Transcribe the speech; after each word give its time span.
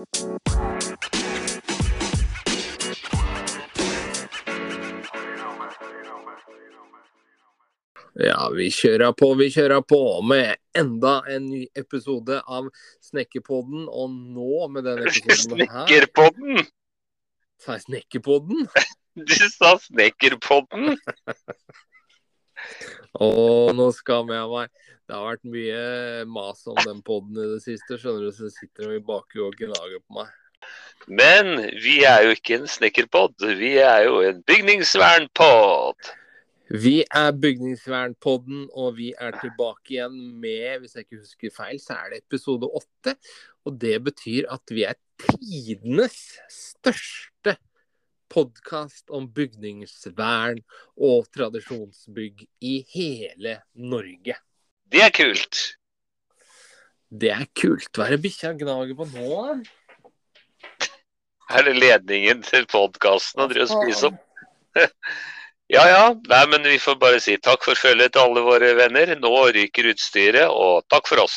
Ja, 0.00 0.06
vi 8.56 8.70
kjører 8.72 9.12
på, 9.12 9.34
vi 9.36 9.50
kjører 9.52 9.82
på 9.84 9.98
med 10.24 10.56
enda 10.72 11.18
en 11.28 11.50
ny 11.50 11.66
episode 11.76 12.40
av 12.40 12.70
Snekkerpodden. 13.04 13.84
Og 13.92 14.08
nå 14.16 14.68
med 14.72 14.88
denne 14.88 15.04
episoden 15.04 15.66
her 15.68 15.84
Snekkerpodden! 15.84 16.64
Sa 17.60 17.76
jeg 17.76 17.84
Snekkerpodden? 17.90 18.66
Du 19.28 19.36
sa 19.52 19.76
Snekkerpodden! 19.84 20.96
Og 23.20 23.72
nå 23.76 23.90
skammer 23.96 24.38
jeg 24.38 24.50
meg. 24.52 24.84
Det 25.08 25.16
har 25.16 25.26
vært 25.26 25.48
mye 25.50 25.80
mas 26.30 26.62
om 26.70 26.78
den 26.84 27.00
podden 27.06 27.40
i 27.40 27.48
det 27.56 27.62
siste, 27.64 27.98
skjønner 27.98 28.28
du, 28.28 28.34
så 28.36 28.50
sitter 28.54 28.92
de 28.92 29.00
i 29.00 29.04
bakhuet 29.04 29.48
og 29.48 29.58
gnager 29.58 30.04
på 30.04 30.20
meg. 30.20 30.36
Men 31.08 31.56
vi 31.82 32.02
er 32.06 32.26
jo 32.26 32.36
ikke 32.36 32.60
en 32.60 32.70
snekkerpod, 32.70 33.34
vi 33.58 33.74
er 33.82 34.04
jo 34.06 34.20
en 34.22 34.42
bygningsvernpod. 34.46 36.12
Vi 36.70 37.00
er 37.02 37.32
Bygningsvernpodden, 37.34 38.68
og 38.78 38.92
vi 38.94 39.08
er 39.18 39.34
tilbake 39.42 39.96
igjen 39.96 40.18
med, 40.38 40.78
hvis 40.78 40.94
jeg 40.94 41.02
ikke 41.02 41.18
husker 41.18 41.54
feil, 41.56 41.80
så 41.82 41.96
er 41.96 42.12
det 42.12 42.20
episode 42.22 42.68
åtte. 42.78 43.16
Og 43.66 43.74
det 43.82 43.96
betyr 44.06 44.46
at 44.54 44.70
vi 44.70 44.84
er 44.86 44.94
tidenes 45.18 46.20
største 46.46 47.56
podkast 48.30 49.10
om 49.10 49.26
bygningsvern 49.34 50.62
og 51.00 51.26
tradisjonsbygg 51.34 52.46
i 52.62 52.76
hele 52.94 53.58
Norge. 53.74 54.38
Det 54.90 55.02
er 55.04 55.12
kult. 55.14 55.60
Det 57.10 57.32
er 57.34 57.46
kult. 57.58 57.90
Hva 57.96 58.06
er 58.06 58.16
det 58.16 58.24
bikkja 58.24 58.54
gnager 58.58 58.96
på 58.98 59.08
nå? 59.10 59.42
Her 61.50 61.66
er 61.66 61.78
ledningen 61.82 62.44
til 62.46 62.66
podkasten 62.70 63.42
å 63.44 63.50
spiser 63.50 64.12
opp. 64.12 64.24
Ja 65.70 65.84
ja, 65.86 66.06
nei, 66.26 66.40
men 66.50 66.64
vi 66.66 66.80
får 66.82 66.96
bare 66.98 67.20
si 67.22 67.36
takk 67.38 67.62
for 67.62 67.78
følget 67.78 68.16
til 68.16 68.24
alle 68.24 68.42
våre 68.42 68.72
venner. 68.74 69.12
Nå 69.22 69.30
ryker 69.54 69.86
utstyret, 69.92 70.50
og 70.50 70.82
takk 70.90 71.06
for 71.06 71.22
oss. 71.22 71.36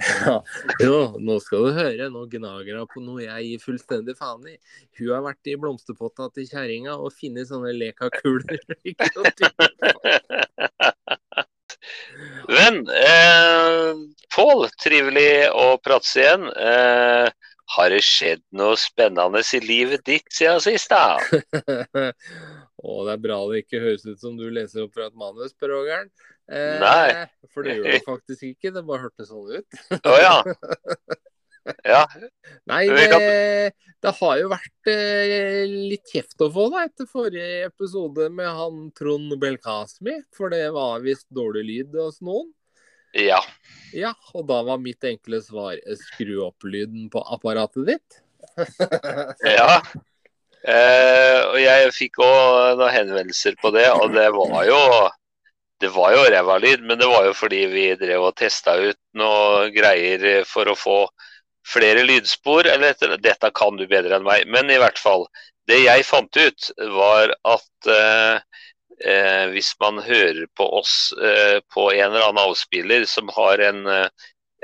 Ja, 0.00 0.36
jo, 0.80 0.98
nå 1.20 1.36
skal 1.44 1.66
du 1.66 1.70
høre. 1.76 2.08
Nå 2.12 2.24
gnager 2.32 2.78
hun 2.80 2.88
på 2.90 3.02
noe 3.04 3.24
jeg 3.24 3.46
gir 3.48 3.60
fullstendig 3.64 4.16
faen 4.18 4.46
i. 4.48 4.56
Hun 4.98 5.10
har 5.14 5.22
vært 5.26 5.50
i 5.50 5.58
blomsterpotta 5.60 6.30
til 6.36 6.48
kjerringa 6.48 6.94
og 6.96 7.12
funnet 7.16 7.50
sånne 7.50 7.72
lekakuler. 7.76 8.60
Men 12.50 12.74
eh, 12.90 13.94
Pål, 14.34 14.68
trivelig 14.80 15.50
å 15.52 15.76
prates 15.82 16.16
igjen. 16.18 16.48
Eh, 16.48 17.28
har 17.76 17.92
det 17.92 18.00
skjedd 18.02 18.42
noe 18.58 18.74
spennende 18.78 19.42
i 19.54 19.60
livet 19.62 20.02
ditt 20.06 20.32
siden 20.34 20.62
sist, 20.62 20.90
da? 20.90 21.18
Å, 22.80 22.94
det 23.06 23.12
er 23.12 23.22
bra 23.22 23.38
det 23.50 23.62
ikke 23.64 23.82
høres 23.82 24.06
ut 24.08 24.22
som 24.22 24.38
du 24.38 24.48
leser 24.50 24.86
opp 24.86 24.96
fra 24.96 25.10
et 25.10 25.18
manus, 25.18 25.52
Per 25.54 25.70
Rogern. 25.70 26.08
Eh, 26.50 26.76
Nei. 26.82 27.26
For 27.54 27.66
det 27.66 27.78
gjør 27.78 27.88
det 27.94 28.02
faktisk 28.06 28.46
ikke. 28.48 28.72
Det 28.74 28.84
bare 28.86 29.04
hørtes 29.06 29.30
sånn 29.30 29.60
ut. 29.60 29.82
Å 30.02 30.16
ja. 30.20 30.36
Ja, 31.84 32.06
Nei, 32.70 32.86
det, 32.88 33.72
det 34.00 34.12
har 34.16 34.38
jo 34.40 34.46
vært 34.50 34.88
eh, 34.90 35.68
litt 35.68 36.08
kjeft 36.08 36.40
å 36.40 36.48
få 36.50 36.64
da 36.72 36.86
etter 36.86 37.04
forrige 37.06 37.66
episode 37.68 38.30
med 38.32 38.48
han 38.48 38.86
Trond 38.96 39.34
Belkasmi. 39.38 40.16
For 40.34 40.50
det 40.50 40.64
var 40.74 41.04
visst 41.04 41.28
dårlig 41.36 41.66
lyd 41.68 41.98
hos 42.00 42.20
noen. 42.24 42.48
ja. 43.12 43.42
Ja, 43.92 44.14
og 44.32 44.46
da 44.48 44.60
var 44.66 44.80
mitt 44.80 45.04
enkle 45.04 45.42
svar 45.44 45.76
eh, 45.76 46.00
skru 46.00 46.40
opp 46.46 46.64
lyden 46.64 47.10
på 47.12 47.22
apparatet 47.36 47.92
ditt. 47.92 48.20
ja. 49.58 49.82
Eh, 50.60 51.38
og 51.44 51.60
jeg 51.60 51.92
fikk 51.96 52.20
òg 52.24 52.80
noen 52.80 52.94
henvendelser 52.94 53.56
på 53.60 53.72
det, 53.76 53.88
og 54.00 54.16
det 54.16 54.28
var 54.32 54.64
jo 54.68 54.80
det 55.80 55.88
var 55.94 56.12
jo 56.12 56.24
ræva 56.28 56.58
lyd, 56.60 56.82
men 56.84 56.98
det 57.00 57.08
var 57.08 57.24
jo 57.28 57.34
fordi 57.36 57.64
vi 57.72 57.84
drev 58.00 58.26
og 58.28 58.36
testa 58.36 58.74
ut 58.76 58.98
noe 59.16 59.70
greier 59.72 60.44
for 60.48 60.68
å 60.68 60.76
få 60.76 60.98
flere 61.66 62.04
lydspor. 62.04 62.66
Eller 62.68 62.92
dette, 62.92 63.16
dette 63.24 63.50
kan 63.56 63.78
du 63.80 63.86
bedre 63.88 64.18
enn 64.18 64.26
meg, 64.26 64.44
men 64.50 64.70
i 64.72 64.80
hvert 64.80 65.00
fall. 65.00 65.26
Det 65.68 65.78
jeg 65.84 66.04
fant 66.08 66.36
ut, 66.36 66.70
var 66.96 67.32
at 67.48 67.88
eh, 67.94 68.42
eh, 69.06 69.46
hvis 69.54 69.72
man 69.80 70.02
hører 70.04 70.44
på 70.58 70.66
oss 70.80 71.14
eh, 71.16 71.60
på 71.72 71.88
en 71.94 72.10
eller 72.10 72.26
annen 72.28 72.42
avspiller 72.42 73.06
som 73.08 73.30
har 73.36 73.62
en, 73.70 73.84
eh, 73.86 74.08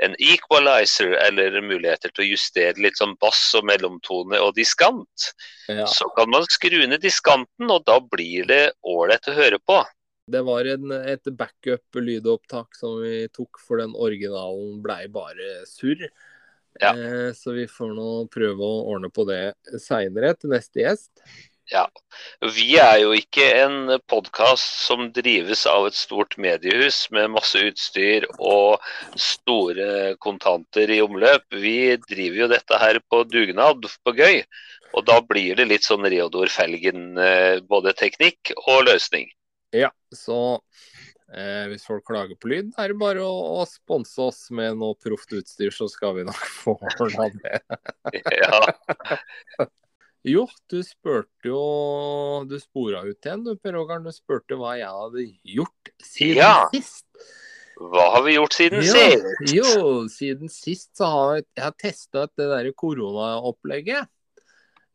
en 0.03 0.15
equalizer, 0.21 1.15
eller 1.25 1.61
muligheter 1.65 2.11
til 2.13 2.25
å 2.25 2.31
justere 2.33 2.77
litt 2.83 2.99
sånn 2.99 3.15
bass 3.21 3.41
og 3.57 3.65
mellomtone 3.69 4.37
og 4.43 4.53
diskant, 4.57 5.31
Ja. 5.67 5.83
så 5.89 6.05
kan 6.15 6.29
man 6.29 6.45
skru 6.47 6.85
ned 6.87 7.01
diskanten, 7.01 7.71
og 7.71 7.85
da 7.89 7.97
blir 7.99 8.45
det 8.47 8.65
ålreit 8.85 9.25
å 9.27 9.33
høre 9.35 9.57
på. 9.59 9.81
Det 10.27 10.41
var 10.43 10.67
en, 10.67 10.91
et 10.91 11.29
backup-lydopptak 11.39 12.75
som 12.75 12.97
vi 12.99 13.27
tok, 13.31 13.61
for 13.63 13.79
den 13.79 13.93
originalen 13.95 14.81
blei 14.83 15.05
bare 15.11 15.61
surr. 15.69 16.09
Ja. 16.81 16.91
Eh, 16.91 17.29
så 17.33 17.55
vi 17.55 17.67
får 17.71 17.93
nå 17.95 18.09
prøve 18.33 18.65
å 18.65 18.81
ordne 18.91 19.09
på 19.13 19.23
det 19.29 19.55
seinere, 19.81 20.33
til 20.35 20.51
neste 20.51 20.83
gjest. 20.83 21.13
Ja. 21.71 21.83
Vi 22.55 22.77
er 22.79 23.01
jo 23.01 23.11
ikke 23.15 23.47
en 23.59 23.97
podkast 24.07 24.85
som 24.85 25.09
drives 25.15 25.65
av 25.67 25.89
et 25.89 25.97
stort 25.99 26.37
mediehus 26.39 27.01
med 27.11 27.33
masse 27.33 27.59
utstyr 27.59 28.27
og 28.37 28.83
store 29.19 30.15
kontanter 30.23 30.91
i 30.95 31.01
omløp. 31.03 31.43
Vi 31.51 31.97
driver 32.07 32.43
jo 32.43 32.51
dette 32.53 32.79
her 32.79 33.01
på 33.11 33.23
dugnad, 33.27 33.83
på 34.03 34.15
gøy. 34.15 34.41
Og 34.95 35.03
da 35.07 35.19
blir 35.19 35.57
det 35.59 35.67
litt 35.67 35.87
sånn 35.87 36.07
Reodor 36.07 36.47
Felgen, 36.51 37.17
eh, 37.19 37.59
både 37.59 37.95
teknikk 37.99 38.53
og 38.63 38.87
løsning. 38.87 39.27
Ja, 39.75 39.89
så 40.15 40.37
eh, 41.35 41.65
hvis 41.71 41.83
folk 41.87 42.05
klager 42.07 42.37
på 42.39 42.47
lyd, 42.51 42.69
er 42.79 42.93
det 42.93 42.99
bare 43.01 43.23
å, 43.25 43.33
å 43.59 43.65
sponse 43.67 44.21
oss 44.29 44.45
med 44.55 44.77
noe 44.79 44.95
proft 44.95 45.33
utstyr, 45.35 45.73
så 45.75 45.89
skal 45.91 46.15
vi 46.19 46.23
nok 46.27 46.39
få 46.61 46.77
ordna 46.79 47.27
det. 47.35 47.59
Ja, 48.41 49.67
Jo, 50.27 50.41
du 50.67 50.81
spurte 50.83 51.47
jo 51.47 51.59
Du 52.49 52.57
spora 52.59 53.03
ut 53.05 53.23
igjen, 53.23 53.43
du, 53.45 53.53
Per 53.61 53.75
Rogar. 53.77 54.01
Du 54.03 54.09
spurte 54.11 54.57
hva 54.59 54.73
jeg 54.79 54.89
hadde 54.91 55.25
gjort 55.55 55.91
siden 56.03 56.41
Ja. 56.41 56.55
sist. 56.73 57.05
hva 57.77 58.07
har 58.15 58.23
vi 58.25 58.33
gjort 58.35 58.55
siden 58.57 58.81
jo, 58.83 58.95
sist? 58.97 59.53
jo, 59.53 59.65
siden 60.11 60.51
sist 60.51 60.89
så 60.97 61.11
har 61.13 61.35
jeg, 61.37 61.45
jeg 61.55 61.63
har 61.67 61.75
testa 61.79 62.25
det 62.35 62.47
derre 62.49 62.73
koronaopplegget. 62.75 64.09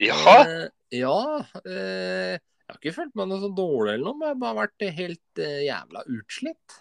Jaha, 0.02 0.36
Eh, 0.42 0.68
ja. 0.98 1.16
Eh, 1.64 2.36
jeg 2.72 2.78
har 2.78 2.80
ikke 2.80 2.96
følt 2.96 3.14
meg 3.20 3.28
noe 3.30 3.40
så 3.42 3.50
dårlig 3.56 3.92
eller 3.94 4.04
noe, 4.06 4.16
men 4.16 4.26
jeg 4.26 4.34
har 4.34 4.40
bare 4.42 4.58
vært 4.62 4.84
helt 4.98 5.42
eh, 5.44 5.58
jævla 5.66 6.04
utslitt. 6.18 6.78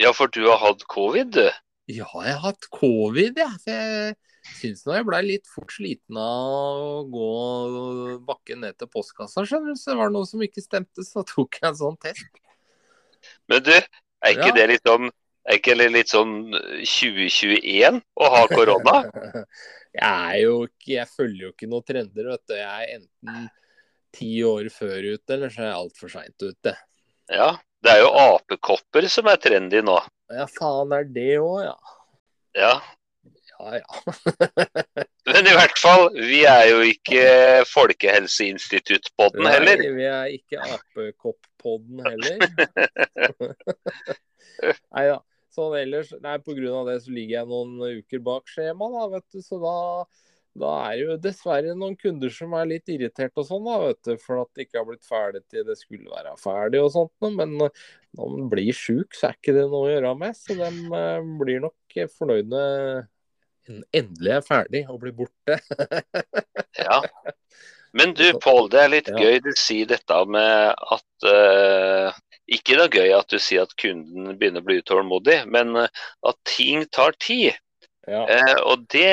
ja, 0.00 0.12
for 0.16 0.28
du 0.32 0.42
har 0.48 0.58
hatt 0.60 0.84
covid, 0.92 1.32
du. 1.36 1.46
Ja, 1.90 2.06
jeg 2.24 2.36
har 2.36 2.42
hatt 2.44 2.68
covid, 2.72 3.38
ja. 3.40 3.48
For 3.62 3.72
jeg 3.72 4.16
syns 4.58 4.84
nå 4.86 4.96
jeg 4.96 5.06
blei 5.06 5.22
litt 5.24 5.48
fort 5.50 5.72
sliten 5.74 6.18
av 6.18 6.82
å 6.82 7.02
gå 7.10 8.18
bakken 8.26 8.62
ned 8.66 8.76
til 8.80 8.90
postkassa, 8.92 9.44
skjønner 9.46 9.72
du. 9.74 9.80
Så 9.80 9.92
det 9.92 9.98
var 10.02 10.12
noe 10.14 10.28
som 10.28 10.42
ikke 10.44 10.64
stemte, 10.64 11.04
så 11.06 11.24
tok 11.26 11.58
jeg 11.60 11.68
en 11.70 11.78
sånn 11.78 11.98
test. 12.02 12.40
Men 13.50 13.62
du, 13.62 13.72
er 13.72 14.34
ikke 14.36 14.50
Ja. 14.52 14.66
det 14.66 14.80
sånn 14.86 15.10
er 15.42 15.58
ikke 15.58 15.74
det 15.78 15.88
litt 15.90 16.10
sånn 16.10 16.52
2021 16.86 17.98
å 18.14 18.28
ha 18.30 18.42
korona? 18.50 19.00
Jeg 19.92 20.08
er 20.08 20.36
jo 20.40 20.52
ikke 20.64 20.92
Jeg 20.94 21.08
følger 21.10 21.42
jo 21.44 21.50
ikke 21.52 21.68
noen 21.68 21.84
trender, 21.84 22.28
vet 22.30 22.44
du. 22.48 22.54
Jeg 22.56 22.86
er 22.86 22.92
enten 22.96 23.48
ti 24.14 24.32
år 24.46 24.68
før 24.74 25.12
ute, 25.14 25.34
eller 25.34 25.52
så 25.52 25.62
er 25.62 25.70
jeg 25.70 25.78
altfor 25.80 26.12
seint 26.12 26.44
ute. 26.44 26.74
Ja, 27.32 27.50
det 27.82 27.94
er 27.94 28.02
jo 28.02 28.10
apekopper 28.22 29.06
som 29.10 29.30
er 29.32 29.40
trendy 29.42 29.82
nå. 29.84 29.98
Ja, 30.32 30.48
faen 30.50 30.92
er 30.96 31.08
det 31.08 31.36
òg, 31.42 31.62
ja. 31.66 31.76
Ja, 32.58 32.74
Ja 33.62 33.78
ja. 33.78 33.86
Men 35.32 35.46
i 35.46 35.54
hvert 35.54 35.78
fall, 35.78 36.08
vi 36.16 36.42
er 36.50 36.66
jo 36.68 36.80
ikke 36.84 37.24
Folkehelseinstituttpodden 37.70 39.46
heller. 39.46 39.78
Nei, 39.80 39.92
vi 39.96 40.08
er 40.10 40.32
ikke 40.34 40.62
apekopp-podden 40.76 42.02
heller. 42.08 42.42
Nei 44.96 45.06
da. 45.12 45.20
Sånn 45.52 45.74
ellers, 45.76 46.14
nei, 46.24 46.38
av 46.40 46.86
det 46.88 46.94
så 47.04 47.12
ligger 47.12 47.34
jeg 47.34 47.48
noen 47.50 47.98
uker 48.00 48.20
bak 48.24 48.48
skjema, 48.48 48.86
da, 48.94 49.02
vet 49.12 49.34
du. 49.34 49.42
Så 49.44 49.58
da, 49.60 49.74
da 50.58 50.72
er 50.90 50.96
det 50.98 51.04
jo 51.06 51.14
dessverre 51.24 51.74
noen 51.78 51.94
kunder 51.96 52.32
som 52.34 52.52
er 52.58 52.68
litt 52.68 52.90
irritert 52.92 53.38
og 53.40 53.46
sånn, 53.48 53.64
da, 53.64 53.78
vet 53.86 54.00
du. 54.04 54.12
For 54.20 54.42
at 54.42 54.50
det 54.52 54.66
ikke 54.66 54.80
har 54.82 54.88
blitt 54.90 55.08
ferdig 55.08 55.40
til 55.48 55.64
det 55.68 55.78
skulle 55.80 56.12
være 56.12 56.34
ferdig 56.40 56.82
og 56.82 56.90
sånt. 56.92 57.14
Men 57.24 57.54
når 57.56 57.72
man 58.18 58.50
blir 58.52 58.76
sjuk, 58.76 59.16
så 59.16 59.30
er 59.30 59.38
ikke 59.38 59.54
det 59.56 59.64
noe 59.72 59.86
å 59.86 59.92
gjøre 59.94 60.12
med. 60.20 60.36
Så 60.36 60.58
de 60.58 60.68
eh, 60.68 61.30
blir 61.40 61.64
nok 61.64 61.96
fornøyde 62.18 62.62
en- 63.70 63.84
endelig 63.94 64.34
er 64.36 64.44
ferdig 64.44 64.84
og 64.90 65.00
blir 65.04 65.16
borte. 65.16 65.58
Ja. 66.82 67.02
Men 67.92 68.14
du 68.16 68.24
Pål, 68.40 68.70
det 68.72 68.78
er 68.80 68.88
litt 68.88 69.08
Ja. 69.12 69.18
gøy 69.20 69.42
du 69.44 69.50
sier 69.60 69.84
dette 69.90 70.16
med 70.24 70.72
at 70.96 71.26
uh, 71.28 72.14
Ikke 72.48 72.78
det 72.78 72.86
er 72.86 72.96
gøy 73.02 73.12
at 73.18 73.28
du 73.28 73.36
sier 73.38 73.66
at 73.66 73.74
kunden 73.76 74.32
begynner 74.40 74.64
å 74.64 74.66
bli 74.66 74.78
utålmodig, 74.80 75.42
men 75.52 75.76
eh, 75.76 76.00
at 76.24 76.38
ting 76.48 76.86
tar 76.88 77.12
tid. 77.20 77.52
Ja. 78.08 78.24
Uh, 78.24 78.56
og 78.72 78.86
det 78.92 79.12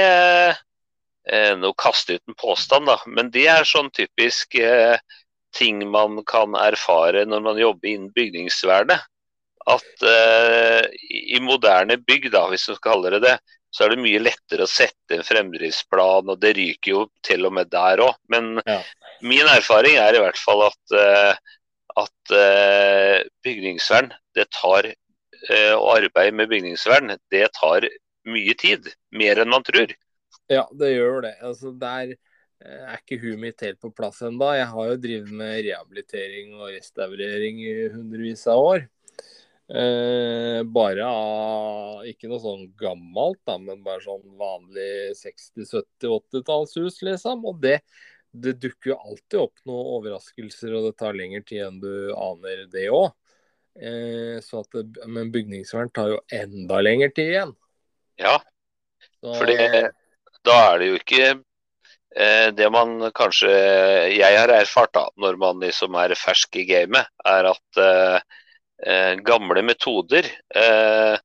eh, 1.33 1.53
nå 1.57 1.73
kaste 1.77 2.17
ut 2.17 2.27
en 2.27 2.37
påstand, 2.37 2.89
da. 2.89 2.97
Men 3.07 3.31
det 3.33 3.47
er 3.51 3.67
sånn 3.67 3.91
typisk 3.95 4.55
eh, 4.59 4.97
ting 5.55 5.81
man 5.91 6.21
kan 6.29 6.57
erfare 6.57 7.25
når 7.27 7.45
man 7.45 7.61
jobber 7.61 7.91
innen 7.91 8.11
bygningsvernet. 8.15 9.05
At 9.69 10.05
eh, 10.07 10.85
i 11.09 11.39
moderne 11.43 11.99
bygg, 12.01 12.29
da, 12.33 12.47
hvis 12.49 12.67
man 12.69 12.79
skal 12.79 12.93
kalle 12.93 13.13
det 13.15 13.23
det, 13.27 13.37
så 13.69 13.85
er 13.85 13.93
det 13.93 14.01
mye 14.01 14.21
lettere 14.21 14.65
å 14.65 14.69
sette 14.69 15.19
en 15.19 15.25
fremdriftsplan, 15.25 16.31
og 16.31 16.39
det 16.41 16.55
ryker 16.57 16.93
jo 16.95 17.03
til 17.25 17.45
og 17.45 17.53
med 17.59 17.69
der 17.69 18.01
òg. 18.01 18.15
Men 18.33 18.57
ja. 18.65 18.79
min 19.21 19.45
erfaring 19.51 19.99
er 20.01 20.17
i 20.17 20.23
hvert 20.23 20.39
fall 20.41 20.63
at, 20.65 20.79
uh, 20.95 21.35
at 22.01 22.33
uh, 22.33 23.19
bygningsvern, 23.45 24.11
det 24.37 24.49
tar 24.55 24.93
Å 25.49 25.93
arbeide 25.93 26.35
med 26.35 26.49
bygningsvern, 26.51 27.13
det 27.31 27.45
tar 27.55 27.85
mye 28.27 28.53
tid. 28.59 28.89
Mer 29.15 29.39
enn 29.39 29.53
man 29.53 29.63
tror. 29.63 29.93
Ja, 30.49 30.65
det 30.73 30.93
gjør 30.95 31.23
det. 31.27 31.35
Altså, 31.45 31.71
der 31.77 32.15
er 32.59 32.97
ikke 32.97 33.19
huet 33.21 33.39
mitt 33.39 33.61
helt 33.63 33.79
på 33.81 33.91
plass 33.95 34.21
ennå. 34.25 34.49
Jeg 34.57 34.67
har 34.71 34.87
jo 34.89 35.01
drevet 35.01 35.35
med 35.41 35.59
rehabilitering 35.67 36.55
og 36.57 36.71
restaurering 36.73 37.61
i 37.63 37.75
hundrevis 37.93 38.47
av 38.51 38.63
år. 38.63 38.87
Eh, 39.69 40.63
bare 40.65 41.05
av 41.05 42.07
ikke 42.09 42.29
noe 42.31 42.41
sånn 42.41 42.65
gammelt, 42.79 43.37
da, 43.45 43.59
men 43.61 43.83
bare 43.85 44.01
sånn 44.01 44.25
vanlig 44.39 45.13
60-, 45.19 45.67
70-, 45.69 46.09
80-tallshus, 46.17 46.99
liksom. 47.05 47.45
Og 47.45 47.61
det, 47.61 47.77
det, 48.33 48.57
dukker 48.63 48.95
jo 48.95 48.97
alltid 48.97 49.39
opp 49.43 49.63
noen 49.69 49.93
overraskelser, 49.99 50.73
og 50.73 50.89
det 50.89 50.95
tar 50.97 51.17
lengre 51.17 51.45
tid 51.45 51.67
enn 51.67 51.81
du 51.83 51.93
aner 52.17 52.65
det 52.73 52.89
òg. 52.89 53.13
Eh, 53.79 54.41
men 55.07 55.29
bygningsvern 55.31 55.93
tar 55.93 56.15
jo 56.15 56.21
enda 56.33 56.81
lengre 56.81 57.13
tid 57.13 57.35
igjen. 57.37 57.57
Ja, 58.19 58.39
for 59.21 59.53
da 60.47 60.57
er 60.71 60.81
det 60.81 60.89
jo 60.89 60.99
ikke 60.99 61.23
eh, 62.15 62.49
det 62.55 62.69
man 62.73 63.09
kanskje 63.15 63.51
jeg 64.15 64.37
har 64.39 64.53
erfart 64.53 64.93
da, 64.97 65.07
når 65.19 65.39
man 65.41 65.63
liksom 65.63 65.97
er 65.99 66.15
fersk 66.19 66.59
i 66.61 66.67
gamet, 66.69 67.09
er 67.25 67.51
at 67.51 67.81
eh, 67.85 68.19
eh, 68.85 69.15
gamle 69.25 69.63
metoder 69.65 70.29
eh, 70.55 71.17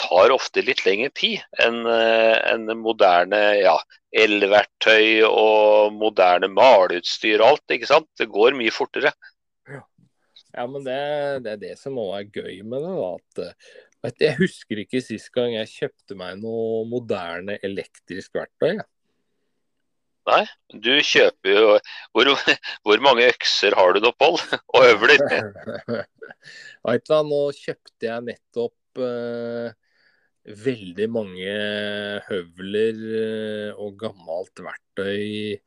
tar 0.00 0.32
ofte 0.32 0.62
litt 0.64 0.84
lengre 0.86 1.10
tid 1.16 1.40
enn 1.64 1.82
eh, 1.88 2.36
en 2.52 2.68
moderne 2.80 3.40
ja, 3.60 3.76
elverktøy 4.10 5.26
og 5.26 5.96
moderne 5.96 6.50
maleutstyr 6.52 7.40
og 7.40 7.54
alt. 7.54 7.76
ikke 7.76 7.90
sant? 7.90 8.08
Det 8.18 8.30
går 8.30 8.56
mye 8.58 8.74
fortere. 8.74 9.12
Ja, 10.50 10.66
men 10.66 10.82
det, 10.82 10.98
det 11.44 11.52
er 11.52 11.60
det 11.60 11.76
som 11.78 11.98
òg 12.00 12.16
er 12.18 12.30
gøy 12.42 12.62
med 12.66 12.82
det. 12.82 12.94
da, 12.98 13.10
at 13.14 13.89
Jeg 14.00 14.36
husker 14.38 14.80
ikke 14.80 15.02
sist 15.04 15.28
gang 15.34 15.52
jeg 15.58 15.68
kjøpte 15.74 16.16
meg 16.16 16.38
noe 16.40 16.86
moderne 16.88 17.58
elektrisk 17.66 18.38
verktøy. 18.38 18.78
Ja. 18.78 18.86
Nei, 20.28 20.44
du 20.84 20.92
kjøper 21.00 21.48
jo 21.48 21.68
Hvor, 22.12 22.28
hvor 22.84 23.00
mange 23.02 23.24
økser 23.30 23.74
har 23.74 23.94
du 23.96 24.02
nå, 24.04 24.12
Pål? 24.20 24.36
Og 24.76 24.88
øvler? 24.92 25.22
Vet 26.86 27.06
du 27.06 27.12
hva, 27.14 27.22
nå 27.26 27.40
kjøpte 27.56 28.06
jeg 28.06 28.26
nettopp 28.28 29.00
eh, 29.00 29.72
veldig 30.64 31.08
mange 31.12 31.54
høvler 32.28 33.00
uh, 33.04 33.80
og 33.84 33.98
gammelt 34.00 34.62
verktøy 34.64 35.58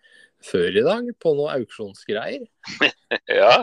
før 0.43 0.79
i 0.79 0.83
dag 0.83 1.11
på 1.23 1.33
noe 1.37 1.53
auksjonsgreier. 1.59 2.43
ja. 3.39 3.53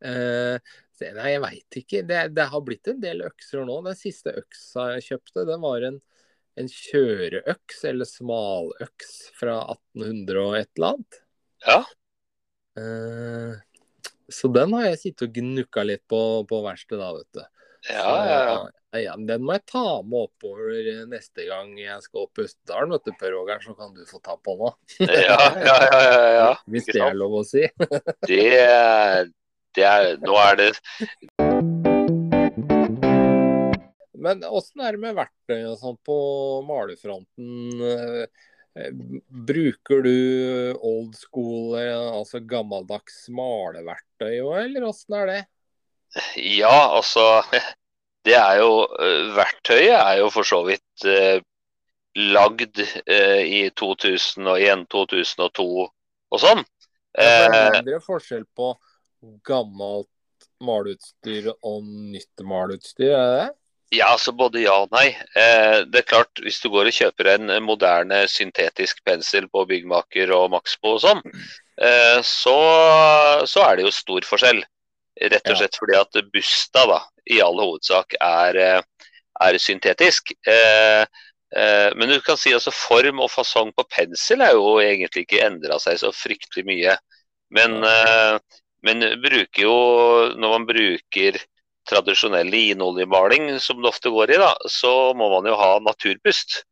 uh, 0.00 0.56
nei, 1.16 1.32
jeg 1.34 1.42
veit 1.44 1.78
ikke. 1.82 2.04
Det, 2.08 2.20
det, 2.36 2.46
har 2.52 2.62
blitt 2.66 2.90
en 2.90 3.02
del 3.02 3.24
økser 3.28 3.66
nå. 3.68 3.80
Den 3.86 3.98
siste 3.98 4.34
øksa 4.42 4.92
jeg 4.96 5.06
kjøpte, 5.12 5.46
den 5.48 5.62
var 5.64 5.86
en 5.88 6.00
en 6.58 6.68
kjøreøks 6.70 7.84
eller 7.88 8.08
smaløks 8.08 9.12
fra 9.38 9.60
1800 9.94 10.40
og 10.42 10.56
et 10.58 10.70
eller 10.76 10.96
annet. 10.96 11.20
Ja. 11.66 11.78
Uh, 12.78 13.54
så 14.32 14.50
den 14.54 14.74
har 14.76 14.90
jeg 14.90 15.00
sittet 15.02 15.28
og 15.28 15.38
gnukka 15.38 15.84
litt 15.86 16.04
på 16.10 16.20
på 16.48 16.60
verkstedet 16.66 17.00
da, 17.02 17.12
vet 17.16 17.38
du. 17.38 17.46
Ja, 17.88 18.12
ja, 18.26 18.38
ja. 18.42 19.00
ja, 19.04 19.12
Den 19.28 19.44
må 19.46 19.54
jeg 19.54 19.62
ta 19.70 20.00
med 20.02 20.26
oppover 20.26 21.04
neste 21.08 21.46
gang 21.46 21.70
jeg 21.78 22.02
skal 22.04 22.24
opp 22.24 22.40
Østerdalen, 22.42 22.94
vet 22.96 23.06
du, 23.06 23.12
Per 23.20 23.34
Roger, 23.36 23.62
så 23.62 23.74
kan 23.78 23.94
du 23.94 24.02
få 24.08 24.18
ta 24.24 24.34
på 24.34 24.56
nå. 24.58 24.72
ja, 25.06 25.38
ja, 25.62 25.76
ja, 25.86 26.00
ja, 26.02 26.30
ja. 26.34 26.48
Hvis 26.74 26.90
det 26.90 27.02
er 27.06 27.18
lov 27.18 27.38
å 27.40 27.44
si. 27.46 27.64
det, 28.28 28.50
det 29.76 29.84
er 29.88 30.16
Nå 30.24 30.36
er 30.40 30.58
det 30.58 30.70
Men 34.18 34.42
åssen 34.44 34.82
er 34.82 34.96
det 34.96 35.02
med 35.02 35.18
verktøy 35.18 35.60
og 35.70 35.76
sånn 35.80 35.98
på 36.06 36.18
malefronten? 36.66 37.82
Eh, 38.78 38.88
bruker 39.28 40.02
du 40.04 40.16
old 40.74 41.14
school, 41.18 41.76
altså 41.78 42.40
gammeldags 42.46 43.24
maleverktøy 43.34 44.40
òg, 44.42 44.58
eller 44.64 44.88
åssen 44.90 45.16
er 45.18 45.30
det? 45.30 45.38
Ja, 46.36 46.96
altså 46.96 47.42
Det 48.24 48.34
er 48.36 48.58
jo 48.60 48.72
eh, 49.00 49.30
Verktøyet 49.36 49.94
er 49.96 50.18
jo 50.22 50.28
for 50.32 50.46
så 50.46 50.62
vidt 50.66 51.06
eh, 51.08 51.38
lagd 52.18 52.80
eh, 52.82 53.42
i 53.44 53.60
2001, 53.78 54.86
2002 54.90 55.68
og 55.86 56.42
sånn. 56.42 56.64
Det 57.14 57.24
er 57.24 57.78
mindre 57.78 58.00
forskjell 58.04 58.44
på 58.56 58.72
gammelt 59.46 60.08
maleutstyr 60.62 61.52
og 61.52 61.86
nytt 61.86 62.44
maleutstyr, 62.46 63.12
er 63.12 63.24
det 63.32 63.38
det? 63.38 63.48
Ja, 63.96 64.10
altså 64.12 64.34
både 64.36 64.60
ja 64.60 64.74
og 64.82 64.90
nei. 64.92 65.06
Eh, 65.16 65.78
det 65.88 66.02
er 66.02 66.08
klart, 66.10 66.40
Hvis 66.44 66.60
du 66.60 66.68
går 66.68 66.90
og 66.90 66.96
kjøper 66.96 67.30
en 67.32 67.52
moderne 67.64 68.26
syntetisk 68.28 69.00
pensel 69.04 69.48
på 69.48 69.64
Byggmaker 69.70 70.32
og 70.36 70.50
Maxbo 70.52 70.98
og 70.98 71.00
sånn, 71.06 71.22
eh, 71.80 72.18
så, 72.20 72.58
så, 73.48 73.62
er 73.64 73.78
det 73.78 73.86
jo 73.86 73.94
stor 73.94 74.28
forskjell. 74.28 74.60
Rett 75.32 75.50
og 75.50 75.56
slett 75.58 75.78
fordi 75.80 75.96
at 75.98 76.20
Busta 76.34 76.84
da, 76.86 77.00
i 77.32 77.40
all 77.42 77.56
hovedsak 77.58 78.14
er, 78.20 78.60
eh, 78.60 79.08
er 79.48 79.58
syntetisk. 79.62 80.36
Eh, 80.46 81.06
men 81.96 82.10
du 82.12 82.20
kan 82.20 82.36
si 82.36 82.52
altså 82.52 82.70
form 82.76 83.22
og 83.24 83.32
fasong 83.32 83.72
på 83.72 83.86
pensel 83.88 84.44
er 84.44 84.52
jo 84.52 84.76
egentlig 84.82 85.24
ikke 85.24 85.46
endra 85.46 85.78
seg 85.80 85.96
så 86.02 86.12
fryktelig 86.12 86.66
mye. 86.68 86.98
Men, 87.56 87.80
men 88.86 89.04
bruker 89.22 89.62
jo, 89.62 89.76
når 90.38 90.54
man 90.54 90.66
bruker 90.68 91.38
tradisjonell 91.88 92.50
linoljemaling, 92.52 93.50
som 93.60 93.80
det 93.82 93.90
ofte 93.90 94.12
går 94.12 94.34
i, 94.34 94.40
da, 94.40 94.52
så 94.70 95.14
må 95.16 95.30
man 95.32 95.48
jo 95.48 95.56
ha 95.58 95.70
naturbust. 95.82 96.62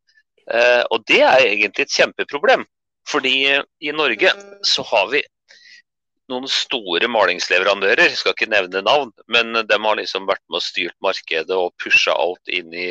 Eh, 0.52 0.82
og 0.92 1.06
det 1.08 1.22
er 1.24 1.46
egentlig 1.46 1.86
et 1.86 1.96
kjempeproblem. 1.96 2.66
Fordi 3.06 3.32
i 3.56 3.94
Norge 3.94 4.32
så 4.66 4.82
har 4.90 5.08
vi 5.12 5.22
noen 6.30 6.48
store 6.50 7.06
malingsleverandører, 7.10 8.10
skal 8.18 8.34
ikke 8.34 8.50
nevne 8.50 8.82
navn, 8.82 9.12
men 9.30 9.54
de 9.62 9.78
har 9.84 9.98
liksom 10.00 10.26
vært 10.26 10.42
med 10.50 10.58
og 10.58 10.64
styrt 10.66 10.96
markedet 11.04 11.54
og 11.54 11.74
pusha 11.82 12.16
alt 12.18 12.50
inn 12.50 12.74
i 12.74 12.88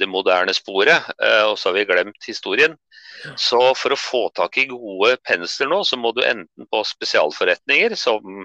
det 0.00 0.08
moderne 0.10 0.54
sporet. 0.56 1.10
Eh, 1.20 1.44
og 1.46 1.56
så 1.58 1.70
har 1.70 1.78
vi 1.78 1.86
glemt 1.88 2.28
historien. 2.28 2.76
Så 3.40 3.60
for 3.78 3.94
å 3.94 3.98
få 3.98 4.26
tak 4.36 4.58
i 4.60 4.68
gode 4.70 5.16
pensler 5.26 5.70
nå, 5.72 5.80
så 5.88 5.98
må 5.98 6.12
du 6.14 6.22
enten 6.24 6.68
på 6.70 6.82
spesialforretninger 6.84 7.96
som 7.98 8.44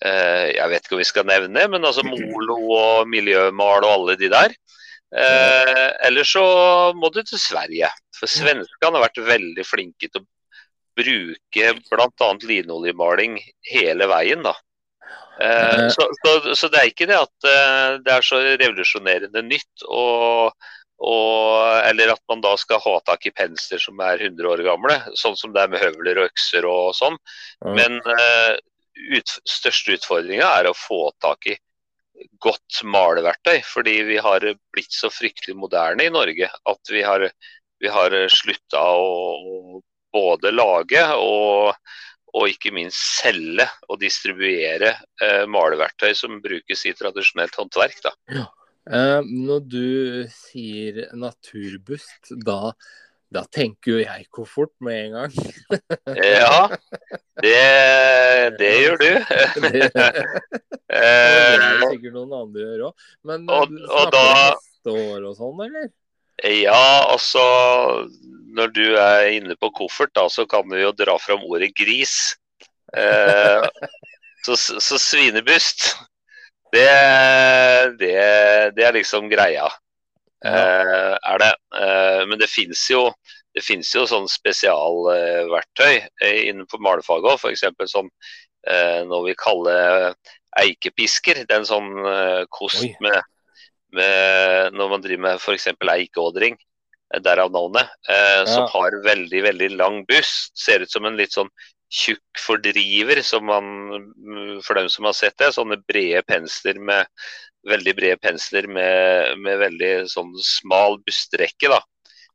Eh, 0.00 0.46
jeg 0.56 0.72
vet 0.72 0.86
ikke 0.86 0.96
om 0.96 1.02
vi 1.02 1.08
skal 1.08 1.26
nevne, 1.28 1.66
men 1.68 1.84
altså 1.84 2.04
Molo 2.06 2.56
og 2.72 3.08
Miljømal 3.10 3.84
og 3.84 3.92
alle 3.92 4.16
de 4.20 4.30
der. 4.32 4.54
Eh, 5.10 5.88
eller 6.06 6.24
så 6.24 6.44
må 6.96 7.10
du 7.12 7.20
til 7.22 7.40
Sverige. 7.40 7.90
For 8.16 8.30
svenskene 8.30 8.96
har 8.96 9.04
vært 9.04 9.20
veldig 9.26 9.66
flinke 9.66 10.08
til 10.08 10.22
å 10.22 10.28
bruke 11.00 11.74
bl.a. 11.90 12.30
linoljemaling 12.48 13.36
hele 13.72 14.08
veien. 14.10 14.44
da. 14.46 14.54
Eh, 15.40 15.86
så, 15.94 16.06
så, 16.20 16.34
så, 16.54 16.68
det 16.72 16.80
er 16.80 16.90
ikke 16.90 17.08
det 17.10 17.16
at 17.16 17.48
det 18.04 18.12
er 18.12 18.26
så 18.26 18.40
revolusjonerende 18.60 19.42
nytt. 19.46 19.86
Og, 19.86 20.52
og, 21.00 21.54
eller 21.88 22.14
at 22.14 22.22
man 22.28 22.44
da 22.44 22.56
skal 22.60 22.82
ha 22.84 22.98
tak 23.06 23.24
i 23.28 23.34
pensler 23.34 23.80
som 23.80 24.00
er 24.04 24.20
100 24.20 24.50
år 24.52 24.64
gamle, 24.66 24.98
sånn 25.18 25.38
som 25.38 25.54
det 25.54 25.64
er 25.64 25.72
med 25.72 25.82
høvler 25.84 26.20
og 26.20 26.30
økser 26.30 26.68
og 26.68 26.92
sånn. 26.98 27.16
Men 27.64 28.00
ut, 28.04 29.34
største 29.48 29.96
utfordringa 29.96 30.48
er 30.60 30.68
å 30.68 30.76
få 30.76 31.06
tak 31.24 31.48
i 31.48 31.56
godt 32.42 32.82
maleverktøy. 32.84 33.60
Fordi 33.66 33.96
vi 34.08 34.18
har 34.20 34.44
blitt 34.74 34.92
så 34.92 35.10
fryktelig 35.12 35.56
moderne 35.58 36.06
i 36.06 36.12
Norge 36.12 36.50
at 36.50 36.92
vi 36.92 37.04
har, 37.06 37.26
vi 37.80 37.92
har 37.92 38.16
slutta 38.32 38.84
å 38.92 39.80
både 40.12 40.52
lage 40.54 41.02
og, 41.16 41.74
og, 42.30 42.46
ikke 42.50 42.72
minst 42.74 43.20
selge 43.20 43.66
og 43.88 44.00
distribuere 44.02 44.94
eh, 45.22 45.44
maleverktøy 45.50 46.14
som 46.16 46.40
brukes 46.42 46.86
i 46.86 46.94
tradisjonelt 46.96 47.56
håndverk. 47.58 48.00
Da. 48.06 48.14
Ja. 48.38 48.46
Eh, 48.90 49.20
når 49.26 49.62
du 49.70 49.86
sier 50.34 51.06
naturbust, 51.18 52.34
da 52.46 52.74
da 53.30 53.44
tenker 53.46 53.92
jo 53.92 53.98
jeg 54.00 54.24
koffert 54.34 54.72
med 54.82 55.04
en 55.04 55.12
gang. 55.14 55.34
ja, 56.18 56.66
det, 57.38 58.56
det 58.58 58.70
gjør 58.74 58.96
du. 58.98 59.10
det, 59.70 59.84
er 60.90 61.84
sikkert 61.84 62.16
noen 62.16 62.34
andre 62.40 62.64
gjør 62.64 62.82
òg. 62.88 63.06
Men 63.30 63.46
og, 63.46 63.70
snakker 63.70 64.16
da, 64.16 64.24
neste 64.56 64.96
år 65.04 65.28
og 65.30 65.38
sånn, 65.38 65.62
eller? 65.68 65.86
Ja, 66.44 67.04
altså 67.12 67.40
Når 68.56 68.70
du 68.74 68.84
er 68.96 69.28
inne 69.36 69.56
på 69.60 69.70
koffert, 69.76 70.14
da, 70.16 70.26
så 70.28 70.46
kan 70.48 70.66
vi 70.70 70.80
jo 70.82 70.94
dra 70.96 71.14
fram 71.22 71.44
ordet 71.46 71.70
gris. 71.78 72.34
Eh, 72.96 73.66
så, 74.46 74.56
så, 74.56 74.98
svinebust, 74.98 75.92
det, 76.74 76.88
det, 78.00 78.16
det, 78.74 78.86
er 78.86 78.96
liksom 78.96 79.30
greia. 79.30 79.68
Eh, 80.42 81.14
er 81.14 81.44
det. 81.44 81.52
Eh, 81.78 82.24
men 82.26 82.40
det 82.42 82.50
fins 82.50 82.88
jo 82.90 83.06
det 83.54 83.62
finnes 83.66 83.90
jo 83.94 84.04
sånn 84.06 84.28
spesialverktøy 84.30 85.94
eh, 85.98 86.40
innenfor 86.50 86.82
malefaget 86.82 87.32
òg, 87.32 87.40
f.eks. 87.40 87.64
som 87.90 88.10
eh, 88.66 89.02
noe 89.08 89.24
vi 89.26 89.34
kaller 89.38 90.14
eikepisker. 90.60 91.44
Det 91.46 91.56
er 91.56 91.62
en 91.62 91.70
sånn 91.70 91.90
eh, 92.06 92.42
kost 92.54 92.86
med, 93.02 93.18
med, 93.96 94.76
når 94.76 94.92
man 94.94 95.04
driver 95.04 95.24
med 95.26 95.42
f.eks. 95.42 95.68
eikeådring, 95.74 96.56
eh, 97.14 97.20
derav 97.24 97.52
navnet, 97.54 97.90
eh, 98.08 98.40
ja. 98.40 98.46
som 98.48 98.68
har 98.72 98.96
veldig, 99.04 99.44
veldig 99.48 99.70
lang 99.76 100.00
buss. 100.08 100.50
Ser 100.54 100.86
ut 100.86 100.92
som 100.92 101.08
en 101.08 101.18
litt 101.20 101.36
sånn 101.36 101.50
tjukk 101.90 102.38
fordriver, 102.38 103.22
som 103.26 103.48
man, 103.50 103.70
for 104.62 104.78
dem 104.78 104.90
som 104.92 105.08
har 105.08 105.16
sett 105.18 105.38
det. 105.42 105.52
Sånne 105.56 105.80
brede 105.90 106.22
pensler 106.28 106.78
med 106.78 107.08
veldig 107.68 107.94
brede 107.96 108.20
pensler 108.22 108.68
med, 108.70 109.38
med 109.44 109.58
veldig 109.60 109.92
sånn 110.10 110.32
smal 110.44 110.98
bustrekke. 111.04 111.72
da. 111.72 111.80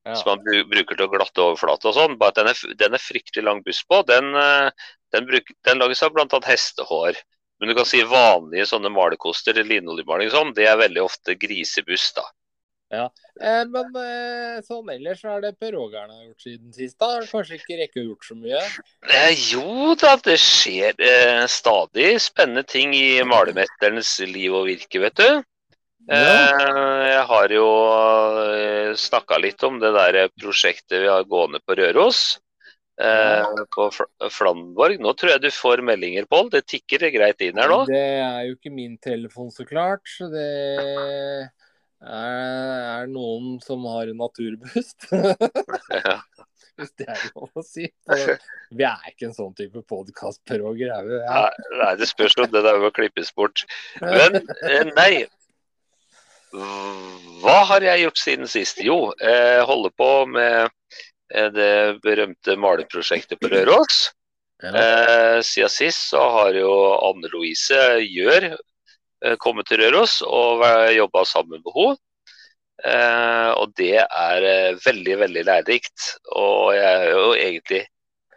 Ja. 0.06 0.16
Som 0.20 0.36
man 0.36 0.68
bruker 0.70 0.98
til 0.98 1.08
å 1.08 1.12
glatte 1.14 1.42
overflate 1.42 1.90
og 1.90 1.98
sånn. 1.98 2.18
Bare 2.22 2.36
at 2.36 2.42
den 2.42 2.52
er, 2.52 2.76
den 2.84 2.98
er 2.98 3.02
fryktelig 3.02 3.46
lang 3.48 3.64
buss 3.66 3.82
på. 3.90 4.04
Den, 4.10 4.34
eh, 4.38 4.70
den, 5.16 5.26
bruk, 5.30 5.50
den 5.66 5.82
lages 5.82 6.04
av 6.06 6.14
bl.a. 6.14 6.42
hestehår. 6.46 7.18
Men 7.60 7.72
du 7.72 7.76
kan 7.78 7.88
si 7.88 8.02
vanlige 8.04 8.68
sånne 8.68 8.92
malerkoster, 8.92 9.58
linoljemaling 9.64 10.32
sånn, 10.34 10.52
det 10.58 10.68
er 10.68 10.82
veldig 10.82 11.06
ofte 11.06 11.38
grisebuss, 11.40 12.10
da. 12.18 12.26
Ja, 12.94 13.06
eh, 13.42 13.64
Men 13.72 13.96
eh, 13.98 14.60
sånn 14.66 14.92
ellers 14.94 15.24
hva 15.26 15.40
er 15.40 15.48
det 15.48 15.56
Per 15.60 15.74
Rogern 15.74 16.12
har 16.12 16.22
gjort 16.28 16.46
siden 16.46 16.76
sist? 16.76 16.98
da? 17.02 17.24
Kanskje 17.26 17.58
ikke 17.58 17.80
rekke 17.80 18.04
å 18.04 18.06
gjort 18.12 18.28
så 18.28 18.38
mye? 18.38 18.62
Eh, 19.10 19.32
jo 19.56 19.96
da, 20.00 20.14
det 20.28 20.38
skjer 20.42 21.02
eh, 21.02 21.44
stadig 21.50 22.14
spennende 22.22 22.66
ting 22.70 22.94
i 22.96 23.24
malermesterens 23.26 24.14
liv 24.30 24.54
og 24.54 24.70
virke, 24.70 25.02
vet 25.02 25.18
du. 25.18 25.44
Ja. 26.06 26.22
Eh, 26.22 27.04
jeg 27.10 27.26
har 27.32 27.56
jo 27.56 27.68
eh, 28.54 28.94
snakka 29.02 29.42
litt 29.42 29.66
om 29.66 29.82
det 29.82 29.96
der 29.96 30.28
prosjektet 30.38 31.02
vi 31.02 31.10
har 31.10 31.26
gående 31.26 31.64
på 31.66 31.80
Røros 31.80 32.36
eh, 33.02 33.66
på 33.76 33.90
Flamborg. 34.32 35.00
Nå 35.02 35.14
tror 35.18 35.36
jeg 35.36 35.44
du 35.46 35.50
får 35.54 35.84
meldinger, 35.86 36.28
Pål. 36.30 36.50
Det 36.54 36.66
tikker 36.72 37.08
greit 37.14 37.44
inn 37.46 37.60
her 37.62 37.72
nå. 37.72 37.84
Det 37.90 38.02
er 38.22 38.42
jo 38.50 38.58
ikke 38.58 38.74
min 38.74 38.98
telefon, 39.04 39.52
så 39.54 39.68
klart. 39.68 40.08
Det 40.32 40.46
er, 40.46 41.48
er 42.02 43.12
noen 43.12 43.60
som 43.64 43.86
har 43.92 44.12
en 44.12 44.22
naturbust. 44.24 45.10
ja. 46.06 46.20
Hvis 46.76 46.92
det 47.00 47.06
er 47.08 47.22
lov 47.38 47.56
å 47.56 47.64
si. 47.64 47.86
Vi 48.76 48.84
er 48.84 49.08
ikke 49.08 49.30
en 49.30 49.38
sånn 49.38 49.54
type 49.56 49.80
podkast, 49.88 50.42
Per 50.48 50.66
Åger. 50.68 50.92
Ja. 51.24 51.46
Nei, 51.80 51.94
det 52.02 52.10
spørs 52.12 52.36
om 52.44 52.50
det 52.52 52.66
der 52.66 52.82
må 52.84 52.92
klippes 52.96 53.32
bort. 53.36 53.64
Men 54.04 54.42
eh, 54.42 54.84
nei. 54.92 55.26
Hva 56.56 57.56
har 57.72 57.84
jeg 57.84 58.04
gjort 58.06 58.20
siden 58.20 58.48
sist? 58.48 58.78
Jo, 58.84 59.10
jeg 59.20 59.64
holder 59.68 59.92
på 59.96 60.12
med 60.32 60.68
Eh, 60.68 61.15
det 61.30 62.02
berømte 62.04 62.54
maleprosjektet 62.60 63.40
på 63.42 63.50
Røros. 63.50 64.12
Ja. 64.64 64.72
Eh, 64.72 65.40
siden 65.44 65.72
sist 65.74 66.12
så 66.14 66.22
har 66.38 66.56
jo 66.56 66.72
Anne 66.96 67.28
Louise 67.34 67.80
Gjør 68.06 68.52
eh, 68.54 69.36
kommet 69.42 69.68
til 69.68 69.82
Røros 69.82 70.22
og 70.26 70.64
jobba 70.96 71.26
sammen 71.28 71.64
med 71.64 71.74
henne. 71.76 71.98
Eh, 72.84 73.52
og 73.56 73.74
det 73.80 73.98
er 74.04 74.46
eh, 74.46 74.78
veldig, 74.86 75.18
veldig 75.24 75.44
lærerikt. 75.48 76.08
Og 76.36 76.76
jeg 76.76 76.86
er 76.86 77.12
jo 77.12 77.28
egentlig 77.34 77.84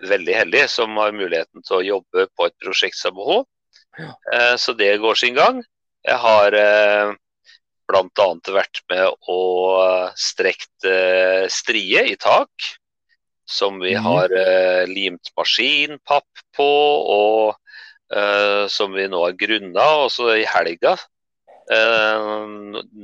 veldig 0.09 0.35
heldig 0.37 0.65
som 0.71 0.99
har 1.01 1.17
muligheten 1.17 1.65
til 1.67 1.81
å 1.81 1.87
jobbe 1.87 2.29
på 2.37 2.47
et 2.47 2.57
prosjekt 2.63 2.99
sammen 2.99 3.25
med 3.25 3.33
henne. 3.33 3.49
Ja. 3.99 4.13
Eh, 4.33 4.55
så 4.63 4.75
det 4.79 4.93
går 5.03 5.19
sin 5.19 5.35
gang. 5.35 5.63
Jeg 6.07 6.23
har 6.23 6.55
eh, 6.55 7.15
bl.a. 7.89 8.29
vært 8.53 8.83
med 8.93 9.09
og 9.33 10.13
strekt 10.21 10.89
strie 11.53 12.05
i 12.13 12.19
tak 12.21 12.69
som 13.49 13.81
vi 13.81 13.95
mhm. 13.97 14.05
har 14.05 14.35
eh, 14.37 14.85
limt 14.89 15.33
maskinpapp 15.37 16.43
på, 16.57 16.69
og 17.15 17.57
eh, 18.15 18.67
som 18.69 18.93
vi 18.93 19.09
nå 19.09 19.23
har 19.25 19.39
grunna. 19.41 19.87
Også 20.05 20.29
i 20.37 20.45
helga. 20.49 20.97
Eh, 21.73 22.29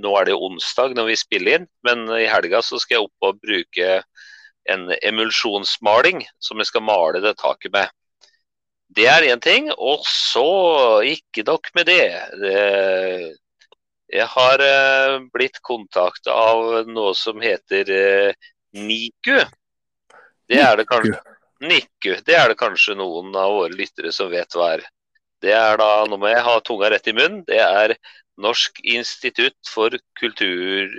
nå 0.05 0.15
er 0.21 0.29
det 0.29 0.37
onsdag 0.37 0.97
når 0.97 1.13
vi 1.13 1.21
spiller 1.21 1.61
inn, 1.61 1.69
men 1.87 2.07
i 2.19 2.29
helga 2.29 2.61
så 2.65 2.81
skal 2.81 2.99
jeg 2.99 3.09
opp 3.09 3.31
og 3.31 3.41
bruke 3.41 4.01
en 4.69 4.89
emulsjonsmaling 5.05 6.25
som 6.41 6.61
jeg 6.61 6.71
skal 6.71 6.85
male 6.85 7.21
det 7.25 7.37
taket 7.41 7.73
med. 7.73 7.89
Det 8.95 9.09
er 9.11 9.25
én 9.33 9.41
ting. 9.43 9.73
Og 9.73 10.05
så, 10.09 10.45
ikke 11.09 11.47
nok 11.49 11.73
med 11.75 11.89
det. 11.89 12.05
det 12.45 12.61
jeg 14.13 14.27
har 14.29 14.63
eh, 14.63 15.19
blitt 15.33 15.61
kontakta 15.65 16.33
av 16.33 16.89
noe 16.91 17.15
som 17.17 17.41
heter 17.43 17.91
eh, 17.91 18.51
NIKU. 18.77 19.39
Det 20.49 20.61
er 20.61 20.77
det 20.77 20.87
kanskje 20.91 21.21
NIKU. 21.65 22.19
Det 22.27 22.37
er 22.37 22.53
det 22.53 22.59
kanskje 22.61 22.99
noen 22.99 23.33
av 23.37 23.55
våre 23.57 23.73
lyttere 23.75 24.13
som 24.13 24.31
vet 24.33 24.55
hva 24.55 24.75
er. 24.77 24.85
Det 25.43 25.53
er 25.57 25.81
da, 25.81 26.05
nå 26.09 26.19
må 26.21 26.29
jeg 26.31 26.45
ha 26.45 26.59
tunga 26.65 26.91
rett 26.93 27.09
i 27.11 27.17
munnen, 27.17 27.43
det 27.49 27.61
er 27.61 27.97
Norsk 28.41 28.81
institutt 28.91 29.69
for 29.71 29.95
kultur, 30.19 30.91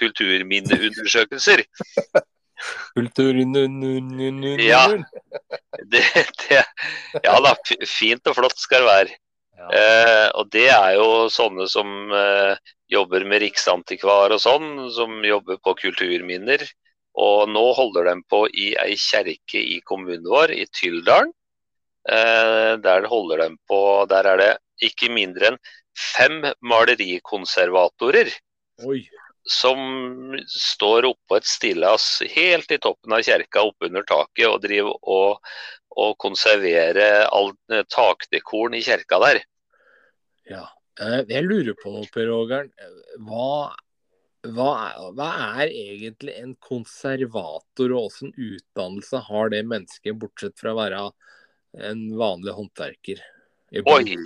kulturminneundersøkelser. 0.00 1.64
Kulturminneundersøkelser? 2.96 4.64
Ja. 4.64 4.86
Det, 5.92 6.00
det, 6.46 6.62
ja 7.26 7.34
da, 7.44 7.52
fint 7.84 8.30
og 8.30 8.38
flott 8.38 8.56
skal 8.56 8.86
det 8.86 8.88
være. 8.88 9.18
Ja. 9.58 9.68
Eh, 9.70 10.28
og 10.34 10.50
det 10.52 10.68
er 10.72 10.96
jo 10.98 11.28
sånne 11.32 11.66
som 11.70 12.10
eh, 12.12 12.56
jobber 12.90 13.24
med 13.28 13.44
Riksantikvar 13.44 14.34
og 14.34 14.42
sånn, 14.42 14.88
som 14.94 15.22
jobber 15.24 15.60
på 15.62 15.76
kulturminner. 15.84 16.64
Og 17.14 17.46
nå 17.46 17.62
holder 17.78 18.10
de 18.10 18.16
på 18.30 18.42
i 18.50 18.72
ei 18.82 18.96
kjerke 18.98 19.60
i 19.60 19.78
kommunen 19.86 20.26
vår, 20.26 20.50
i 20.50 20.66
Tyldalen. 20.74 21.30
Eh, 22.04 22.74
der 22.84 23.06
holder 23.08 23.46
de 23.46 23.54
på 23.64 23.78
Der 24.10 24.26
er 24.28 24.36
det 24.36 24.50
ikke 24.84 25.08
mindre 25.08 25.52
enn 25.52 25.60
fem 25.94 26.42
malerikonservatorer. 26.60 28.32
Oi. 28.84 29.04
Som 29.44 30.34
står 30.48 31.06
oppå 31.10 31.38
et 31.38 31.48
stillas 31.48 32.18
helt 32.34 32.72
i 32.72 32.80
toppen 32.82 33.12
av 33.14 33.22
kjerka, 33.24 33.62
oppunder 33.62 34.04
taket, 34.08 34.46
og 34.48 34.62
driver 34.64 34.96
og, 35.02 35.54
og 36.00 36.16
konservere 36.22 37.26
all 37.30 37.52
takdekoren 37.92 38.76
i 38.78 38.82
kjerka 38.84 39.20
der. 39.22 39.42
Ja. 40.50 40.66
Eh, 41.00 41.22
jeg 41.30 41.46
lurer 41.46 41.76
på 41.78 41.96
Per 42.14 42.30
Ågern. 42.34 42.70
Hva 43.26 43.72
hva 44.44 44.72
er, 44.90 45.04
hva 45.16 45.28
er, 45.56 45.70
egentlig 45.70 46.34
en 46.36 46.52
konservator, 46.60 47.94
og 47.96 48.10
hvilken 48.12 48.34
utdannelse 48.36 49.22
har 49.30 49.52
det 49.54 49.62
mennesket, 49.70 50.18
bortsett 50.20 50.58
fra 50.60 50.74
å 50.74 50.76
være 50.76 51.04
en 51.88 52.02
vanlig 52.18 52.52
håndverker? 52.58 53.22
Oi! 53.88 54.18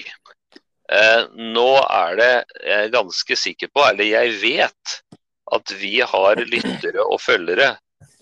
Eh, 0.89 1.23
nå 1.55 1.69
er 1.85 2.19
det 2.19 2.33
jeg 2.65 2.89
er 2.89 2.95
ganske 2.97 3.39
sikker 3.39 3.71
på, 3.71 3.85
eller 3.93 4.09
jeg 4.09 4.35
vet, 4.43 4.99
at 5.55 5.75
vi 5.81 5.99
har 6.03 6.43
lyttere 6.43 7.05
og 7.05 7.21
følgere 7.23 7.77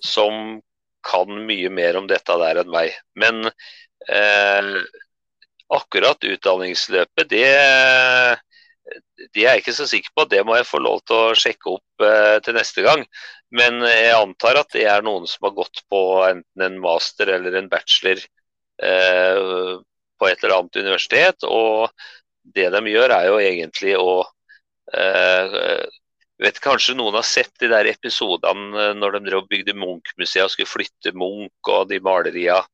som 0.05 0.59
kan 1.07 1.31
mye 1.49 1.71
mer 1.73 1.99
om 2.01 2.09
dette 2.11 2.39
der 2.43 2.63
enn 2.63 2.73
meg. 2.73 2.97
Men 3.19 3.47
eh, 3.47 4.73
akkurat 5.77 6.27
utdanningsløpet, 6.27 7.31
det 7.31 7.47
de 9.35 9.43
er 9.43 9.57
jeg 9.57 9.65
ikke 9.65 9.75
så 9.75 9.87
sikker 9.91 10.13
på. 10.15 10.27
Det 10.31 10.43
må 10.47 10.57
jeg 10.59 10.69
få 10.69 10.81
lov 10.83 11.01
til 11.07 11.19
å 11.19 11.39
sjekke 11.39 11.73
opp 11.77 12.07
eh, 12.07 12.37
til 12.45 12.57
neste 12.57 12.85
gang. 12.87 13.03
Men 13.55 13.81
jeg 13.87 14.15
antar 14.17 14.61
at 14.61 14.73
det 14.75 14.87
er 14.91 15.05
noen 15.07 15.27
som 15.31 15.49
har 15.49 15.57
gått 15.57 15.83
på 15.91 16.01
enten 16.27 16.67
en 16.67 16.79
master 16.83 17.31
eller 17.37 17.59
en 17.59 17.71
bachelor 17.73 18.21
eh, 18.83 19.77
på 20.17 20.29
et 20.29 20.43
eller 20.45 20.57
annet 20.59 20.81
universitet. 20.83 21.47
Og 21.49 21.91
det 22.57 22.69
de 22.75 22.83
gjør, 22.93 23.15
er 23.17 23.31
jo 23.31 23.39
egentlig 23.43 23.97
å 23.99 24.11
eh, 24.95 25.87
vet 26.43 26.61
Kanskje 26.65 26.97
noen 26.99 27.17
har 27.17 27.27
sett 27.27 27.53
de 27.61 27.71
der 27.73 27.89
episodene 27.91 28.83
eh, 28.83 28.95
når 28.99 29.17
de 29.17 29.23
drev 29.31 29.47
bygde 29.51 29.77
Munch-museet 29.79 30.47
og 30.47 30.55
skulle 30.55 30.71
flytte 30.71 31.15
Munch 31.17 31.73
og 31.73 31.89
de 31.93 32.01
maleriene 32.05 32.65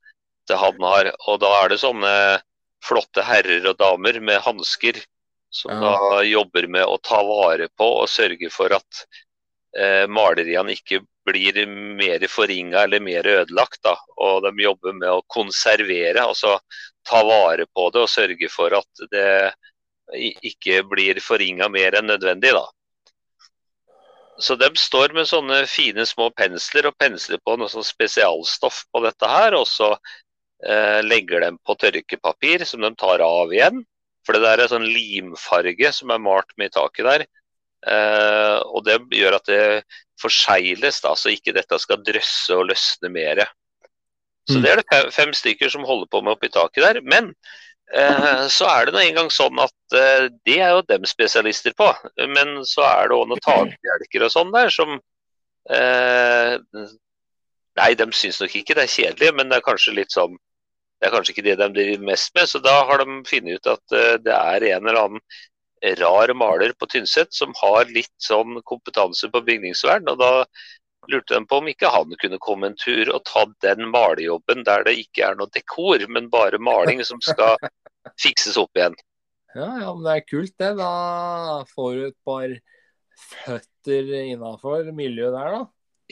til 0.49 0.59
Hamar. 0.59 1.13
Og 1.29 1.41
da 1.43 1.53
er 1.63 1.73
det 1.73 1.83
sånne 1.83 2.15
flotte 2.83 3.23
herrer 3.23 3.69
og 3.71 3.79
damer 3.79 4.19
med 4.21 4.43
hansker 4.43 4.99
som 5.53 5.77
ja. 5.77 5.93
da 5.93 6.23
jobber 6.25 6.67
med 6.67 6.89
å 6.89 6.99
ta 7.05 7.21
vare 7.23 7.69
på 7.77 7.87
og 8.01 8.11
sørge 8.11 8.49
for 8.51 8.73
at 8.75 9.05
eh, 9.77 10.09
maleriene 10.09 10.75
ikke 10.75 11.03
blir 11.29 11.61
mer 11.69 12.25
forringa 12.27 12.87
eller 12.87 13.05
mer 13.05 13.29
ødelagt. 13.29 13.83
Da. 13.85 13.95
Og 14.17 14.43
de 14.47 14.55
jobber 14.65 14.97
med 14.97 15.11
å 15.11 15.23
konservere, 15.31 16.25
altså 16.25 16.57
ta 17.07 17.23
vare 17.27 17.67
på 17.69 17.91
det 17.93 18.07
og 18.07 18.11
sørge 18.11 18.49
for 18.51 18.75
at 18.79 19.05
det 19.13 19.53
ikke 20.49 20.83
blir 20.89 21.21
forringa 21.23 21.69
mer 21.73 21.99
enn 22.01 22.11
nødvendig. 22.11 22.55
Da. 22.57 22.65
Så 24.41 24.57
de 24.57 24.71
står 24.79 25.13
med 25.17 25.29
sånne 25.29 25.63
fine 25.71 26.05
små 26.09 26.31
pensler 26.37 26.89
og 26.89 26.97
pensler 27.01 27.41
på 27.45 27.57
noe 27.59 27.69
sånn 27.73 27.85
spesialstoff 27.85 28.85
på 28.93 29.03
dette 29.05 29.29
her. 29.29 29.57
Og 29.59 29.67
så 29.69 29.93
eh, 30.65 31.01
legger 31.05 31.45
de 31.45 31.53
på 31.67 31.77
tørkepapir 31.79 32.65
som 32.69 32.81
de 32.85 32.93
tar 32.99 33.25
av 33.25 33.53
igjen. 33.53 33.83
For 34.27 34.37
det 34.37 34.45
der 34.45 34.63
er 34.63 34.71
sånn 34.71 34.87
limfarge 34.87 35.93
som 35.95 36.13
er 36.15 36.23
malt 36.23 36.53
med 36.57 36.71
i 36.71 36.75
taket 36.79 37.09
der. 37.09 37.27
Eh, 37.83 38.59
og 38.71 38.85
det 38.87 39.01
gjør 39.19 39.39
at 39.41 39.49
det 39.51 39.65
forsegles, 40.23 41.01
da, 41.03 41.17
så 41.19 41.33
ikke 41.35 41.55
dette 41.57 41.79
skal 41.83 42.03
drøsse 42.07 42.55
og 42.55 42.69
løsne 42.71 43.11
mer. 43.11 43.45
Så 44.49 44.59
Mm. 44.59 44.63
det 44.63 44.71
er 44.71 44.81
det 44.83 45.15
fem 45.15 45.33
stykker 45.35 45.71
som 45.71 45.85
holder 45.87 46.07
på 46.11 46.23
med 46.23 46.33
oppi 46.35 46.49
taket 46.49 46.83
der. 46.83 47.01
Men 47.03 47.35
så 47.93 48.69
er 48.73 48.87
det 48.89 48.95
nå 48.95 49.01
engang 49.03 49.29
sånn 49.33 49.59
at 49.61 49.97
eh, 49.99 50.29
det 50.49 50.59
er 50.65 50.73
jo 50.73 50.85
dem 50.89 51.05
spesialister 51.09 51.75
på. 51.77 51.91
Men 52.33 52.63
så 52.69 52.85
er 52.89 53.11
det 53.11 53.19
òg 53.19 53.29
noen 53.29 53.45
takbjelker 53.45 54.27
og 54.27 54.33
sånn 54.33 54.53
der 54.55 54.73
som 54.73 54.99
eh, 55.71 56.57
Nei, 57.73 57.95
de 57.97 58.05
syns 58.13 58.37
nok 58.43 58.53
ikke 58.59 58.75
det 58.77 58.83
er 58.85 58.93
kjedelig, 58.93 59.31
men 59.33 59.49
det 59.49 59.59
er 59.59 59.65
kanskje 59.65 59.95
litt 59.97 60.13
sånn 60.13 60.35
det 61.01 61.09
er 61.09 61.15
kanskje 61.17 61.33
ikke 61.33 61.45
det 61.47 61.55
de 61.59 61.67
driver 61.75 62.05
mest 62.07 62.35
med, 62.37 62.47
så 62.47 62.61
da 62.63 62.75
har 62.87 63.01
de 63.01 63.15
funnet 63.27 63.57
ut 63.59 63.71
at 63.73 63.95
eh, 63.97 64.19
det 64.23 64.35
er 64.37 64.67
en 64.75 64.85
eller 64.87 65.01
annen 65.01 65.23
rar 65.99 66.31
maler 66.39 66.75
på 66.79 66.87
Tynset 66.87 67.33
som 67.35 67.51
har 67.59 67.89
litt 67.91 68.13
sånn 68.23 68.61
kompetanse 68.69 69.27
på 69.33 69.41
bygningsvern. 69.49 70.07
og 70.13 70.21
da 70.21 70.45
lurte 71.11 71.35
de 71.35 71.47
på 71.47 71.59
om 71.59 71.71
ikke 71.71 71.91
han 71.91 72.13
kunne 72.21 72.41
komme 72.43 72.71
en 72.71 72.77
tur 72.79 73.11
og 73.15 73.25
ta 73.27 73.45
den 73.65 73.89
malejobben 73.91 74.63
der 74.67 74.85
det 74.87 74.99
ikke 75.01 75.27
er 75.31 75.39
noe 75.39 75.51
dekor, 75.55 76.05
men 76.09 76.31
bare 76.33 76.61
maling 76.63 77.03
som 77.07 77.21
skal 77.25 77.57
fikses 78.23 78.59
opp 78.61 78.79
igjen. 78.79 78.97
Ja, 79.55 79.69
ja, 79.83 79.91
men 79.93 80.05
det 80.07 80.15
er 80.15 80.29
kult 80.29 80.55
det. 80.63 80.71
Da 80.79 80.93
får 81.75 81.93
du 81.93 82.07
et 82.07 82.19
par 82.25 82.55
føtter 83.33 84.15
innafor 84.23 84.89
miljøet 84.97 85.35
der, 85.37 85.59
da. 85.59 85.63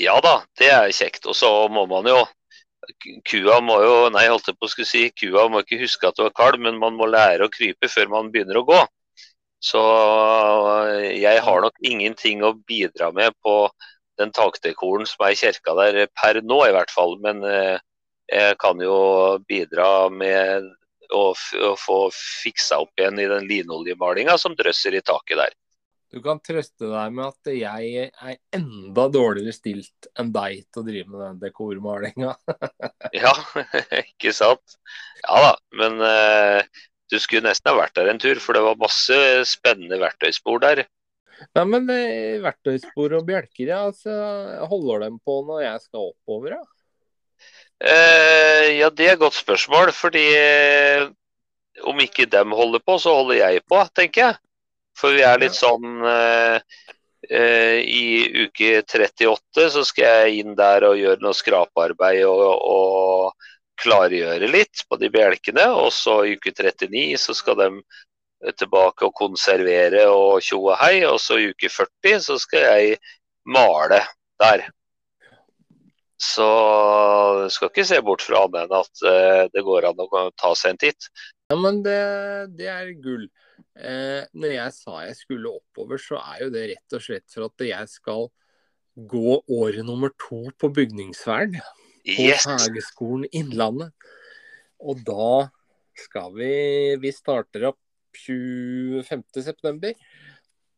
Ja 0.00 0.20
da, 0.24 0.36
det 0.58 0.68
er 0.72 0.92
kjekt. 0.94 1.26
Og 1.28 1.36
så 1.36 1.50
må 1.72 1.86
man 1.90 2.08
jo 2.10 2.20
Kua 3.28 3.58
må 3.62 3.74
jo 3.84 3.96
Nei, 4.10 4.24
holdt 4.32 4.48
jeg 4.48 4.56
på 4.56 4.66
å 4.66 4.70
skulle 4.72 4.88
si 4.88 5.02
kua 5.12 5.44
må 5.52 5.60
ikke 5.62 5.78
huske 5.82 6.08
at 6.08 6.16
du 6.16 6.24
er 6.24 6.32
kalv, 6.34 6.58
men 6.64 6.78
man 6.80 6.96
må 6.98 7.06
lære 7.06 7.46
å 7.46 7.52
krype 7.52 7.90
før 7.92 8.08
man 8.10 8.30
begynner 8.32 8.58
å 8.58 8.64
gå. 8.66 8.78
Så 9.60 9.80
jeg 11.12 11.42
har 11.44 11.60
nok 11.60 11.76
ingenting 11.84 12.40
å 12.42 12.54
bidra 12.56 13.10
med 13.12 13.36
på 13.44 13.54
den 14.20 14.34
takdekoren 14.36 15.08
som 15.08 15.24
er 15.26 15.34
i 15.34 15.40
kirka 15.40 15.76
der 15.78 16.04
per 16.16 16.40
nå, 16.44 16.60
i 16.66 16.74
hvert 16.76 16.92
fall. 16.92 17.16
Men 17.24 17.42
eh, 17.46 17.80
jeg 18.30 18.58
kan 18.62 18.80
jo 18.82 18.98
bidra 19.48 20.10
med 20.12 20.68
å, 21.10 21.24
å 21.32 21.72
få 21.78 22.02
fiksa 22.14 22.82
opp 22.84 23.00
igjen 23.00 23.18
i 23.18 23.30
den 23.30 23.48
linoljemalinga 23.50 24.36
som 24.38 24.54
drøsser 24.58 24.94
i 24.94 25.02
taket 25.02 25.40
der. 25.42 25.56
Du 26.10 26.18
kan 26.24 26.40
trøste 26.42 26.88
deg 26.90 27.12
med 27.14 27.28
at 27.28 27.50
jeg 27.54 28.06
er 28.10 28.38
enda 28.56 29.04
dårligere 29.14 29.54
stilt 29.54 30.08
enn 30.18 30.32
deg 30.34 30.64
til 30.66 30.82
å 30.82 30.86
drive 30.88 31.06
med 31.06 31.20
den 31.22 31.42
dekormalinga. 31.44 32.34
Ja, 33.14 33.32
ikke 34.04 34.32
sant? 34.34 34.78
Ja 35.22 35.38
da, 35.42 35.52
men 35.78 36.02
eh, 36.06 36.66
du 37.10 37.18
skulle 37.18 37.48
nesten 37.48 37.72
ha 37.72 37.78
vært 37.78 37.96
der 37.98 38.10
en 38.10 38.20
tur, 38.22 38.38
for 38.42 38.54
det 38.54 38.62
var 38.62 38.78
masse 38.78 39.18
spennende 39.50 39.98
verktøyspor 40.02 40.62
der. 40.62 40.84
Nei, 41.56 41.64
men 41.64 41.88
eh, 41.94 42.40
verktøyspor 42.44 43.16
og 43.18 43.24
bjelker, 43.28 43.70
ja, 43.72 43.80
altså, 43.88 44.12
holder 44.70 45.06
dem 45.06 45.16
på 45.24 45.40
når 45.48 45.64
jeg 45.64 45.86
skal 45.86 46.10
oppover, 46.10 46.58
ja? 46.58 46.62
Eh, 47.80 48.66
ja, 48.76 48.90
det 48.92 49.06
er 49.06 49.14
et 49.16 49.22
godt 49.22 49.38
spørsmål, 49.38 49.92
fordi 49.96 50.26
eh, 50.36 51.06
om 51.88 52.00
ikke 52.04 52.28
dem 52.28 52.52
holder 52.52 52.82
på, 52.84 52.98
så 53.00 53.14
holder 53.22 53.40
jeg 53.40 53.64
på, 53.68 53.80
tenker 53.96 54.26
jeg. 54.26 54.40
For 55.00 55.16
vi 55.16 55.24
er 55.24 55.40
litt 55.40 55.56
sånn 55.56 56.02
eh, 56.04 56.58
eh, 57.30 57.78
I 57.80 58.44
uke 58.44 58.82
38 58.82 59.70
så 59.72 59.84
skal 59.86 60.26
jeg 60.26 60.42
inn 60.42 60.58
der 60.58 60.84
og 60.90 60.98
gjøre 61.00 61.24
noe 61.24 61.36
skrapearbeid 61.36 62.24
og, 62.28 62.42
og 62.60 63.48
klargjøre 63.80 64.50
litt 64.50 64.84
på 64.88 64.98
de 65.00 65.08
bjelkene. 65.14 65.70
Og 65.80 65.88
så 65.94 66.20
i 66.26 66.36
uke 66.36 66.52
39 66.52 67.16
så 67.22 67.36
skal 67.38 67.56
de 67.62 67.70
tilbake 68.58 69.06
og 69.08 69.16
konservere 69.16 70.06
og 70.10 70.40
tjo 70.44 70.62
og 70.70 70.78
hei. 70.80 71.00
Og 71.08 71.18
så 71.22 71.38
i 71.40 71.50
uke 71.52 71.70
40 71.72 72.22
så 72.26 72.38
skal 72.40 72.66
jeg 72.66 73.00
male 73.48 74.02
der. 74.40 74.66
Så 76.20 76.46
du 77.46 77.52
skal 77.52 77.70
ikke 77.70 77.86
se 77.88 78.00
bort 78.04 78.24
fra 78.24 78.44
annet 78.44 78.66
enn 78.66 78.74
at 78.76 79.04
eh, 79.08 79.44
det 79.54 79.64
går 79.64 79.88
an 79.88 80.02
å 80.04 80.24
ta 80.36 80.52
seg 80.58 80.74
en 80.74 80.82
titt. 80.82 81.08
Ja, 81.48 81.56
men 81.56 81.80
det, 81.86 82.00
det 82.58 82.68
er 82.68 82.92
gull. 83.00 83.24
Eh, 83.80 84.26
når 84.36 84.52
jeg 84.52 84.74
sa 84.76 85.00
jeg 85.06 85.16
skulle 85.16 85.54
oppover, 85.56 86.00
så 86.00 86.20
er 86.20 86.44
jo 86.44 86.50
det 86.52 86.66
rett 86.74 86.96
og 86.96 87.04
slett 87.04 87.26
for 87.32 87.48
at 87.48 87.64
jeg 87.64 87.88
skal 87.88 88.28
gå 89.10 89.38
året 89.48 89.86
nummer 89.86 90.12
to 90.20 90.42
på 90.60 90.68
bygningsvern 90.76 91.56
på 91.56 92.26
Yes! 92.28 92.44
Hageskolen 92.48 93.24
Innlandet. 93.32 93.94
Og 94.80 95.00
da 95.04 95.48
skal 96.00 96.32
vi 96.36 96.52
Vi 97.00 97.12
starter 97.12 97.70
opp 97.72 97.80
25.9. 98.16 99.94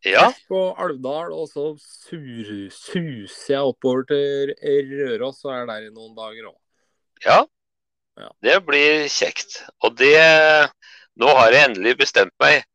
Ja, 0.02 0.24
på 0.50 0.60
Alvdal, 0.82 1.30
og 1.30 1.46
så 1.46 1.68
sur, 1.78 2.48
suser 2.74 3.52
jeg 3.54 3.62
oppover 3.62 4.02
til 4.08 4.54
Røros 4.90 5.44
og 5.46 5.52
er 5.54 5.68
der 5.70 5.84
i 5.86 5.92
noen 5.94 6.14
dager 6.18 6.50
òg. 6.52 6.58
ja. 7.26 7.42
Ja. 8.20 8.26
Det 8.44 8.58
blir 8.66 9.06
kjekt. 9.08 9.62
Og 9.80 9.94
det 9.96 10.18
Nå 11.16 11.28
har 11.32 11.54
jeg 11.54 11.70
endelig 11.70 11.94
bestemt 12.02 12.34
meg. 12.42 12.66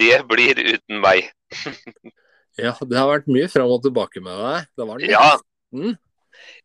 Det 0.00 0.22
blir 0.30 0.56
uten 0.56 1.02
meg. 1.04 1.28
Ja, 2.58 2.72
det 2.80 2.96
har 2.98 3.06
vært 3.06 3.28
mye 3.30 3.46
fram 3.46 3.70
og 3.70 3.84
tilbake 3.84 4.18
med 4.24 4.34
deg. 4.34 4.64
Det 4.74 4.86
var 4.88 5.02
Ja. 5.06 5.26
Mm. 5.70 5.92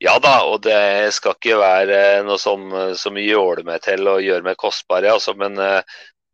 Ja 0.01 0.15
da, 0.23 0.31
og 0.49 0.63
det 0.65 1.11
skal 1.13 1.35
ikke 1.35 1.59
være 1.59 1.99
noe 2.25 2.39
som, 2.41 2.63
som 2.97 3.19
gjør 3.21 3.61
meg 3.67 3.83
til 3.85 4.07
og 4.09 4.23
gjør 4.25 4.41
meg 4.47 4.57
kostbar, 4.57 5.05
altså, 5.05 5.35
men 5.37 5.53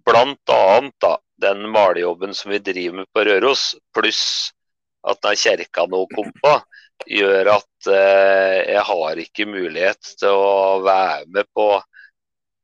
blant 0.05 0.53
annet 0.53 0.95
da, 1.01 1.17
den 1.41 1.65
malejobben 1.71 2.33
som 2.35 2.51
vi 2.51 2.59
driver 2.63 3.01
med 3.01 3.09
på 3.13 3.23
Røros, 3.27 3.73
pluss 3.95 4.23
at 5.07 5.21
den 5.23 5.37
kjerka 5.39 5.85
nå 5.87 6.03
kom 6.13 6.31
på, 6.43 6.55
gjør 7.07 7.53
at 7.55 7.91
eh, 7.91 8.57
jeg 8.73 8.83
har 8.89 9.21
ikke 9.23 9.47
mulighet 9.47 10.15
til 10.19 10.35
å 10.35 10.79
være 10.83 11.29
med 11.31 11.47
på 11.55 11.69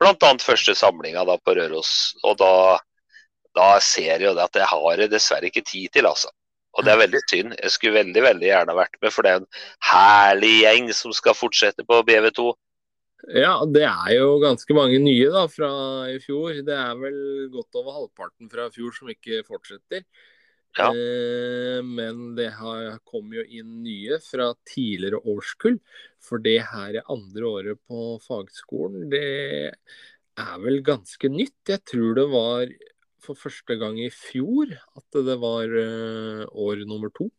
bl.a. 0.01 0.31
første 0.43 0.75
samlinga 0.75 1.23
da 1.27 1.37
på 1.39 1.55
Røros. 1.55 1.91
Og 2.23 2.35
da, 2.41 2.79
da 3.55 3.69
ser 3.83 4.17
jeg 4.17 4.27
jo 4.27 4.35
det 4.35 4.43
at 4.49 4.59
jeg 4.59 4.71
har 4.73 4.99
det 4.99 5.11
dessverre 5.13 5.51
ikke 5.51 5.63
tid 5.65 5.93
til, 5.95 6.09
altså. 6.09 6.31
Og 6.75 6.83
det 6.83 6.91
er 6.91 6.99
veldig 6.99 7.21
synd. 7.31 7.55
Jeg 7.55 7.71
skulle 7.71 8.01
veldig 8.01 8.21
veldig 8.25 8.47
gjerne 8.49 8.75
vært 8.75 8.97
med, 8.99 9.13
for 9.15 9.23
det 9.23 9.31
er 9.31 9.39
en 9.39 9.51
herlig 9.93 10.55
gjeng 10.65 10.89
som 10.97 11.13
skal 11.15 11.37
fortsette 11.37 11.85
på 11.87 12.01
BV2. 12.09 12.49
Ja, 13.33 13.57
det 13.65 13.85
er 13.87 14.11
jo 14.19 14.37
ganske 14.43 14.75
mange 14.77 14.99
nye 15.01 15.31
da 15.33 15.45
fra 15.49 15.71
i 16.13 16.19
fjor. 16.21 16.61
Det 16.65 16.75
er 16.77 16.95
vel 16.99 17.19
godt 17.53 17.77
over 17.79 17.99
halvparten 17.99 18.51
fra 18.51 18.69
i 18.69 18.75
fjor 18.75 18.93
som 18.93 19.09
ikke 19.09 19.41
fortsetter. 19.47 20.05
Ja. 20.75 20.89
Eh, 20.91 21.79
men 21.81 22.35
det 22.37 22.51
har, 22.59 22.99
kom 23.07 23.31
jo 23.33 23.45
inn 23.45 23.79
nye 23.85 24.19
fra 24.23 24.51
tidligere 24.67 25.23
årskull. 25.23 25.79
For 26.21 26.43
det 26.43 26.59
her 26.69 26.99
er 26.99 27.11
andre 27.11 27.47
året 27.49 27.81
på 27.87 28.17
fagskolen. 28.25 29.07
Det 29.09 29.71
er 30.35 30.57
vel 30.61 30.83
ganske 30.85 31.31
nytt. 31.31 31.57
Jeg 31.71 31.81
tror 31.87 32.19
det 32.19 32.27
var 32.33 32.75
for 33.25 33.39
første 33.39 33.77
gang 33.81 33.97
i 34.03 34.11
fjor 34.13 34.69
at 34.69 35.23
det 35.25 35.37
var 35.41 35.71
eh, 35.81 36.43
år 36.45 36.85
nummer 36.85 37.09
to. 37.15 37.31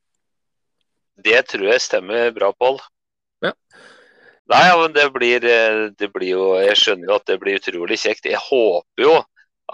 Det 1.17 1.39
tror 1.49 1.71
jeg 1.71 1.85
stemmer 1.85 2.33
bra, 2.37 2.51
Pål. 2.53 2.81
Ja. 3.45 3.55
Nei, 4.47 4.63
ja, 4.69 4.77
men 4.79 4.93
det 4.95 5.07
blir, 5.11 5.45
eh, 5.45 5.89
det 5.99 6.09
blir 6.15 6.29
jo 6.37 6.45
Jeg 6.61 6.79
skjønner 6.79 7.11
jo 7.11 7.17
at 7.19 7.27
det 7.27 7.39
blir 7.43 7.59
utrolig 7.59 7.99
kjekt. 7.99 8.29
Jeg 8.31 8.39
håper 8.39 9.03
jo 9.03 9.17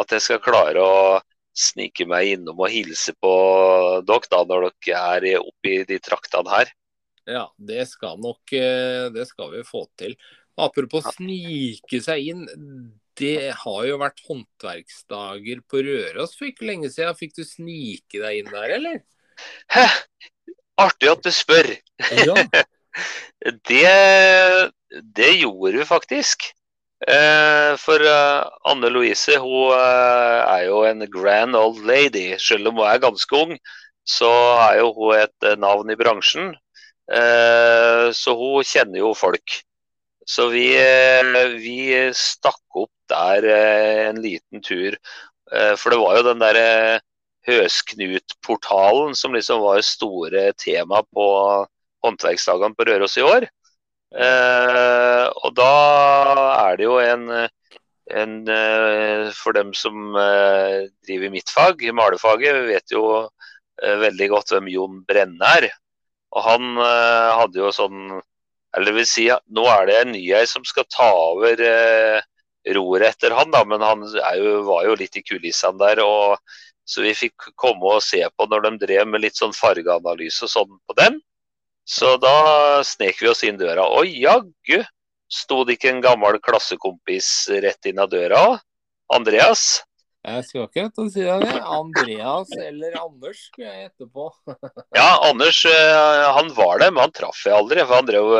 at 0.00 0.14
jeg 0.14 0.24
skal 0.24 0.40
klare 0.40 0.80
å 0.80 1.20
snike 1.52 2.06
meg 2.08 2.30
innom 2.38 2.62
og 2.64 2.72
hilse 2.72 3.12
på 3.20 3.32
dere 4.08 4.30
da 4.32 4.40
når 4.48 4.70
dere 4.80 5.34
er 5.34 5.42
oppe 5.42 5.74
i 5.74 5.82
de 5.88 5.98
traktene 6.00 6.54
her. 6.54 6.72
Ja, 7.28 7.44
det 7.60 7.84
skal 7.90 8.16
nok 8.18 8.50
eh, 8.56 9.12
Det 9.14 9.28
skal 9.28 9.52
vi 9.52 9.62
få 9.66 9.84
til. 10.00 10.16
Apropos 10.58 11.04
snike 11.16 12.00
seg 12.04 12.32
inn. 12.32 12.42
Det 13.16 13.52
har 13.60 13.84
jo 13.86 14.00
vært 14.00 14.24
håndverksdager 14.24 15.60
på 15.68 15.84
Røros 15.84 16.32
for 16.38 16.48
ikke 16.48 16.68
lenge 16.68 16.88
siden. 16.92 17.16
Fikk 17.16 17.36
du 17.36 17.44
snike 17.44 18.20
deg 18.24 18.40
inn 18.40 18.52
der, 18.52 18.76
eller? 18.80 19.00
Hæ? 19.72 19.86
Artig 20.80 21.12
at 21.12 21.24
du 21.24 21.32
spør. 21.34 21.68
Ja. 22.24 22.36
Det, 23.68 24.70
det 25.16 25.30
gjorde 25.40 25.78
vi 25.78 25.84
faktisk. 25.88 26.52
Eh, 27.02 27.74
for 27.82 27.98
eh, 28.06 28.42
Anne 28.70 28.88
Louise 28.94 29.34
hun 29.42 29.72
eh, 29.74 30.40
er 30.46 30.66
jo 30.68 30.82
en 30.86 31.02
grand 31.10 31.56
old 31.58 31.82
lady. 31.86 32.36
Selv 32.38 32.70
om 32.70 32.78
hun 32.78 32.86
er 32.86 33.02
ganske 33.02 33.38
ung, 33.38 33.56
så 34.06 34.30
er 34.68 34.78
jo 34.82 34.92
hun 34.96 35.18
et 35.18 35.48
navn 35.58 35.90
i 35.90 35.98
bransjen. 35.98 36.52
Så 38.16 38.32
hun 38.38 38.64
kjenner 38.64 39.02
jo 39.02 39.10
folk. 39.18 39.58
Så 40.24 40.46
vi, 40.52 40.64
vi 41.60 41.76
stakk 42.16 42.78
opp 42.78 42.92
der 43.10 43.46
en 43.52 44.20
liten 44.22 44.62
tur. 44.64 44.96
For 45.50 45.92
det 45.92 45.98
var 46.00 46.16
jo 46.16 46.24
den 46.30 46.40
derre 46.40 47.02
Høsknutportalen, 47.48 49.16
som 49.18 49.34
liksom 49.34 49.60
var 49.60 49.82
store 49.84 50.46
tema 50.62 51.02
på 51.12 51.26
håndverksdagene 52.06 52.76
på 52.78 52.86
Røros 52.88 53.16
i 53.18 53.26
år. 53.26 53.46
Eh, 54.12 55.26
og 55.40 55.54
da 55.56 55.68
er 56.68 56.76
det 56.76 56.84
jo 56.84 56.98
en, 57.00 57.22
en 58.12 58.34
eh, 58.52 59.30
For 59.32 59.56
dem 59.56 59.70
som 59.72 60.16
eh, 60.20 60.90
driver 61.06 61.32
mitt 61.32 61.48
fag, 61.48 61.80
malefaget, 61.96 62.66
vet 62.68 62.92
jo 62.92 63.06
eh, 63.22 63.96
veldig 64.02 64.28
godt 64.34 64.52
hvem 64.52 64.68
Jon 64.74 65.00
Brenne 65.08 65.54
er. 65.60 65.70
Og 66.32 66.44
han 66.46 66.76
hadde 66.80 67.58
jo 67.60 67.68
sånn 67.76 68.06
Eller 68.72 68.86
det 68.88 68.94
vil 68.96 69.08
si, 69.08 69.26
nå 69.52 69.64
er 69.68 69.88
det 69.88 69.96
en 69.98 70.14
ny 70.14 70.22
ei 70.32 70.46
som 70.48 70.64
skal 70.64 70.86
ta 70.88 71.10
over 71.12 71.60
roret 72.72 73.08
etter 73.10 73.34
han, 73.36 73.50
da, 73.52 73.60
men 73.68 73.82
han 73.84 74.04
jo, 74.38 74.62
var 74.64 74.86
jo 74.86 74.94
litt 74.96 75.18
i 75.18 75.24
kulissene 75.26 75.76
der. 75.80 76.00
og 76.00 76.38
Så 76.88 77.04
vi 77.04 77.12
fikk 77.16 77.50
komme 77.60 77.98
og 77.98 78.04
se 78.04 78.22
på 78.36 78.46
når 78.48 78.64
de 78.64 78.72
drev 78.86 79.10
med 79.10 79.24
litt 79.24 79.36
sånn 79.36 79.52
fargeanalyse 79.56 80.46
og 80.46 80.52
sånn 80.54 80.72
på 80.88 80.96
den. 81.00 81.20
Så 81.84 82.16
da 82.22 82.82
snek 82.86 83.22
vi 83.22 83.30
oss 83.30 83.42
inn 83.46 83.58
døra. 83.60 83.86
Og 83.90 84.06
jaggu 84.06 84.82
sto 85.32 85.62
det 85.66 85.78
ikke 85.78 85.94
en 85.94 86.04
gammel 86.04 86.38
klassekompis 86.44 87.30
rett 87.64 87.90
inn 87.90 88.02
av 88.02 88.12
døra. 88.12 88.42
Andreas. 89.12 89.82
Jeg 90.22 90.44
skal 90.46 90.68
ikke 90.68 90.84
til 90.94 91.08
å 91.08 91.10
si 91.10 91.22
det. 91.26 91.54
Andreas 91.74 92.50
eller 92.54 92.94
Anders 93.00 93.40
skulle 93.48 93.72
jeg 93.72 93.88
gjette 93.88 94.06
på. 94.06 94.28
ja, 94.98 95.08
Anders 95.26 95.64
eh, 95.66 96.26
han 96.36 96.52
var 96.54 96.78
det, 96.78 96.92
men 96.92 97.02
han 97.08 97.14
traff 97.16 97.40
jeg 97.42 97.56
aldri. 97.56 97.82
For 97.82 97.98
han 97.98 98.10
drev 98.10 98.30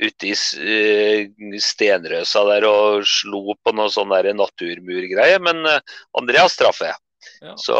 ute 0.00 0.30
i 0.30 0.32
eh, 0.32 1.58
stenrøsa 1.60 2.44
der 2.48 2.68
og 2.70 3.04
slo 3.10 3.58
på 3.60 3.76
noe 3.76 3.92
sånn 3.92 4.16
naturmurgreie. 4.40 5.42
Men 5.44 5.60
eh, 5.68 5.98
Andreas 6.16 6.56
traff 6.56 6.80
jeg. 6.86 6.96
Ja. 7.44 7.52
Så 7.60 7.76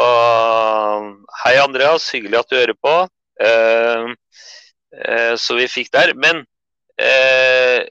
hei, 1.41 1.57
Andreas. 1.63 2.11
Hyggelig 2.13 2.43
at 2.43 2.53
du 2.53 2.59
hører 2.59 2.77
på. 2.77 2.97
Uh, 3.37 4.13
Eh, 4.95 5.35
så 5.35 5.55
vi 5.55 5.67
fikk 5.67 5.91
der. 5.93 6.13
Men 6.15 6.43
eh, 7.01 7.83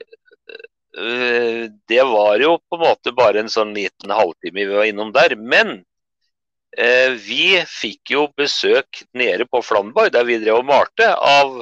eh, 0.97 1.63
det 1.89 2.03
var 2.03 2.39
jo 2.41 2.57
på 2.69 2.79
en 2.79 2.85
måte 2.85 3.13
bare 3.17 3.43
en 3.43 3.51
sånn 3.51 3.75
liten 3.77 4.13
halvtime 4.13 4.65
vi 4.65 4.73
var 4.73 4.89
innom 4.89 5.13
der. 5.15 5.37
Men 5.37 5.81
vi 6.77 7.57
fikk 7.65 8.11
jo 8.11 8.27
besøk 8.37 8.99
nede 9.17 9.47
på 9.49 9.63
Flamborg, 9.65 10.11
der 10.13 10.27
vi 10.27 10.35
drev 10.37 10.59
og 10.59 10.67
malte, 10.67 11.07
av 11.09 11.55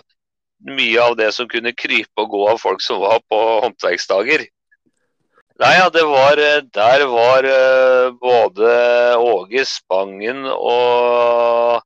mye 0.67 0.97
av 0.99 1.13
det 1.15 1.29
som 1.31 1.47
kunne 1.47 1.71
krype 1.77 2.19
og 2.19 2.33
gå 2.33 2.41
av 2.49 2.59
folk 2.59 2.83
som 2.83 2.99
var 2.99 3.21
på 3.31 3.39
håndverksdager. 3.63 4.43
Nei, 5.61 5.71
ja, 5.77 5.85
det 5.93 6.03
var 6.09 6.41
Der 6.75 7.05
var 7.07 7.47
både 8.19 8.73
Åge 9.23 9.63
Spangen 9.69 10.43
og 10.51 11.84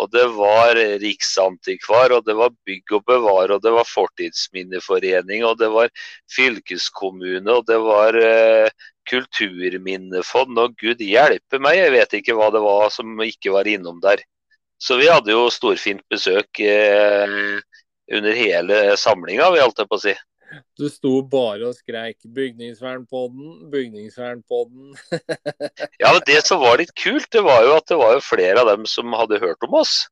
og 0.00 0.10
det 0.14 0.24
var 0.32 0.78
Riksantikvar, 1.02 2.14
og 2.16 2.24
det 2.26 2.36
var 2.38 2.54
Bygg 2.66 2.94
og 2.96 3.04
Bevar, 3.08 3.52
og 3.52 3.62
det 3.64 3.72
var 3.74 3.88
Fortidsminneforening, 3.88 5.44
og 5.44 5.58
det 5.60 5.68
var 5.74 5.92
fylkeskommune, 6.32 7.50
og 7.52 7.66
det 7.68 7.78
var 7.84 8.16
eh, 8.16 8.72
kulturminnefond. 9.10 10.58
Og 10.62 10.76
gud 10.80 11.04
hjelpe 11.04 11.60
meg, 11.62 11.78
jeg 11.80 11.94
vet 11.96 12.18
ikke 12.20 12.38
hva 12.38 12.50
det 12.54 12.64
var 12.64 12.88
som 12.94 13.20
ikke 13.26 13.54
var 13.56 13.68
innom 13.68 14.00
der. 14.02 14.24
Så 14.80 14.96
vi 14.96 15.10
hadde 15.12 15.34
jo 15.34 15.50
storfint 15.52 16.04
besøk 16.08 16.62
eh, 16.64 17.60
under 18.10 18.36
hele 18.36 18.82
samlinga, 18.98 19.52
vi 19.52 19.60
holdt 19.62 19.84
på 19.84 19.98
å 19.98 20.04
si. 20.08 20.16
Du 20.78 20.88
sto 20.90 21.20
bare 21.22 21.68
og 21.68 21.76
skreik 21.78 22.18
'bygningsvernpodden, 22.24 23.70
bygningsvernpodden'. 23.70 24.96
ja, 26.02 26.12
men 26.12 26.22
det 26.26 26.40
som 26.46 26.62
var 26.62 26.80
litt 26.80 26.94
kult, 26.98 27.28
det 27.32 27.42
var 27.46 27.62
jo 27.66 27.76
at 27.76 27.86
det 27.90 27.98
var 28.00 28.16
jo 28.16 28.24
flere 28.24 28.62
av 28.62 28.70
dem 28.72 28.86
som 28.86 29.14
hadde 29.14 29.40
hørt 29.42 29.62
om 29.68 29.78
oss. 29.82 30.08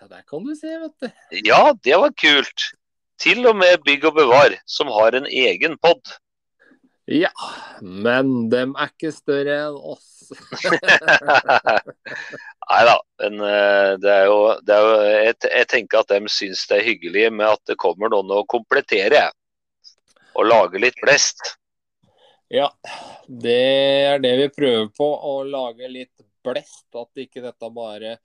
Ja, 0.00 0.08
der 0.08 0.22
kan 0.28 0.44
du 0.44 0.54
se, 0.56 0.72
vet 0.80 0.96
du. 1.02 1.10
Ja, 1.44 1.72
det 1.84 2.00
var 2.00 2.12
kult. 2.16 2.70
Til 3.20 3.46
og 3.48 3.56
med 3.56 3.80
Bygg 3.84 4.04
og 4.10 4.16
Bevar, 4.18 4.56
som 4.68 4.90
har 4.92 5.16
en 5.16 5.26
egen 5.26 5.78
pod. 5.80 6.16
Ja, 7.06 7.30
men 7.82 8.48
dem 8.50 8.72
er 8.74 8.88
ikke 8.90 9.12
større 9.14 9.54
enn 9.68 9.76
oss. 9.78 10.26
Nei 12.66 12.80
da, 12.88 12.96
men 13.22 13.44
eh, 13.46 13.90
det 14.02 14.10
er 14.10 14.26
jo, 14.26 14.40
det 14.66 14.74
er 14.74 14.82
jo 14.82 14.96
jeg, 15.04 15.36
jeg, 15.44 15.68
tenker 15.70 16.02
at 16.02 16.10
de 16.10 16.34
syns 16.34 16.64
det 16.66 16.80
er 16.80 16.88
hyggelig 16.88 17.28
med 17.30 17.46
at 17.46 17.62
det 17.70 17.78
kommer 17.78 18.10
noen 18.10 18.34
å 18.34 18.40
komplettere. 18.50 19.22
Og 20.34 20.50
lage 20.50 20.82
litt 20.82 20.98
blest. 20.98 21.54
Ja, 22.50 22.72
det 23.26 23.58
er 24.10 24.18
det 24.26 24.36
vi 24.42 24.52
prøver 24.58 24.90
på. 24.98 25.06
Å 25.06 25.38
lage 25.46 25.86
litt 25.86 26.26
blest. 26.42 26.88
At 26.90 27.22
ikke 27.22 27.44
dette 27.44 27.70
bare 27.74 28.18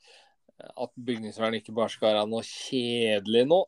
At 0.57 0.91
bygningsvern 0.97 1.61
ikke 1.61 1.77
bare 1.77 1.93
skal 1.93 2.15
være 2.15 2.29
noe 2.33 2.45
kjedelig 2.45 3.45
nå. 3.53 3.65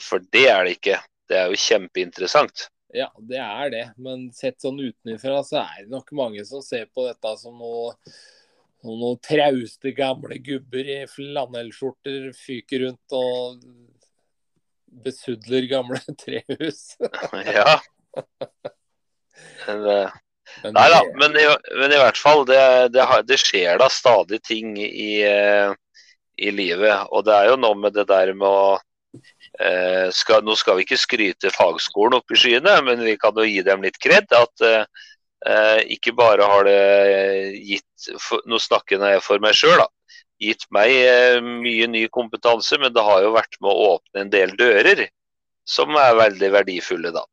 For 0.00 0.22
det 0.30 0.50
er 0.54 0.66
det 0.66 0.78
ikke. 0.78 1.02
Det 1.30 1.42
er 1.42 1.50
jo 1.50 1.64
kjempeinteressant. 1.66 2.70
Ja, 2.96 3.08
det 3.18 3.38
er 3.38 3.70
det. 3.72 3.84
Men 4.02 4.28
sett 4.34 4.60
sånn 4.62 4.80
utenfra, 4.80 5.40
så 5.46 5.62
er 5.62 5.84
det 5.84 5.94
nok 5.94 6.10
mange 6.16 6.44
som 6.48 6.62
ser 6.64 6.88
på 6.90 7.06
dette 7.06 7.34
som 7.40 7.58
noe 7.60 7.94
noen 8.86 9.18
trauste 9.20 9.92
gamle 9.92 10.38
gubber 10.40 10.88
i 10.88 11.00
flanellskjorter 11.10 12.30
fyker 12.36 12.86
rundt 12.86 13.16
og 13.16 13.60
besudler 15.04 15.68
gamle 15.70 16.00
trehus. 16.22 16.96
ja. 17.58 17.76
Men, 19.66 19.84
eh, 19.84 20.16
men, 20.62 20.74
nei 20.74 20.86
da, 20.90 21.02
men 21.20 21.36
i, 21.38 21.46
men 21.76 21.92
i, 21.92 22.00
hvert 22.00 22.18
fall, 22.18 22.44
det, 22.48 22.62
det, 22.96 23.04
det, 23.28 23.38
skjer 23.40 23.78
da 23.80 23.90
stadig 23.92 24.40
ting 24.46 24.74
i, 24.80 25.20
eh, 25.28 25.72
i 26.40 26.50
livet. 26.54 27.06
Og 27.12 27.24
det 27.28 27.36
er 27.36 27.52
jo 27.52 27.60
noe 27.60 27.78
med 27.78 27.94
det 27.96 28.08
der 28.10 28.32
med 28.34 28.48
å 28.48 28.78
skal, 30.14 30.44
nå 30.46 30.54
skal 30.56 30.78
vi 30.78 30.84
ikke 30.86 30.96
skryte 31.00 31.50
fagskolen 31.52 32.18
opp 32.20 32.32
i 32.32 32.38
skyene, 32.38 32.76
men 32.86 33.02
vi 33.04 33.16
kan 33.20 33.36
jo 33.36 33.44
gi 33.44 33.60
dem 33.66 33.82
litt 33.84 33.98
kred. 34.00 34.30
At 34.32 34.64
eh, 34.64 35.80
ikke 35.96 36.14
bare 36.16 36.46
har 36.48 36.68
det 36.68 36.80
gitt 37.58 37.86
Nå 38.48 38.56
snakker 38.56 39.02
jeg 39.04 39.20
for 39.20 39.42
meg 39.42 39.56
sjøl, 39.58 39.82
Gitt 40.40 40.64
meg 40.72 40.94
eh, 40.96 41.40
mye 41.44 41.88
ny 41.90 42.06
kompetanse, 42.08 42.78
men 42.80 42.94
det 42.94 43.04
har 43.04 43.26
jo 43.26 43.34
vært 43.34 43.58
med 43.60 43.74
å 43.74 43.88
åpne 43.96 44.24
en 44.24 44.32
del 44.32 44.54
dører 44.56 45.04
som 45.68 45.92
er 46.00 46.16
veldig 46.16 46.48
verdifulle, 46.54 47.12
da. 47.12 47.26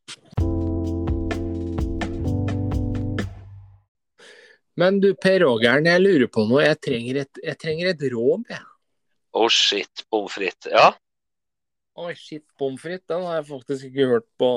Men 4.77 4.99
du 5.01 5.13
Per 5.17 5.41
Ågern, 5.47 5.87
jeg 5.89 6.03
lurer 6.03 6.29
på 6.29 6.43
noe. 6.45 6.61
Jeg 6.67 6.77
trenger 6.85 7.21
et, 7.23 7.39
jeg 7.41 7.57
trenger 7.57 7.93
et 7.93 8.03
råd, 8.13 8.43
jeg. 8.51 8.65
Oh 9.37 9.47
shit, 9.49 10.03
pommes 10.11 10.35
frites. 10.35 10.69
Ja? 10.69 10.91
Oi, 11.97 12.13
shit, 12.13 12.43
pommes 12.59 12.81
frites. 12.81 13.07
Den 13.09 13.23
har 13.25 13.39
jeg 13.39 13.47
faktisk 13.47 13.87
ikke 13.89 14.05
hørt 14.11 14.25
på 14.37 14.51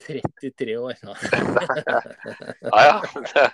33 0.00 0.78
år. 0.80 0.94
ja, 2.72 2.84
ja. 3.36 3.48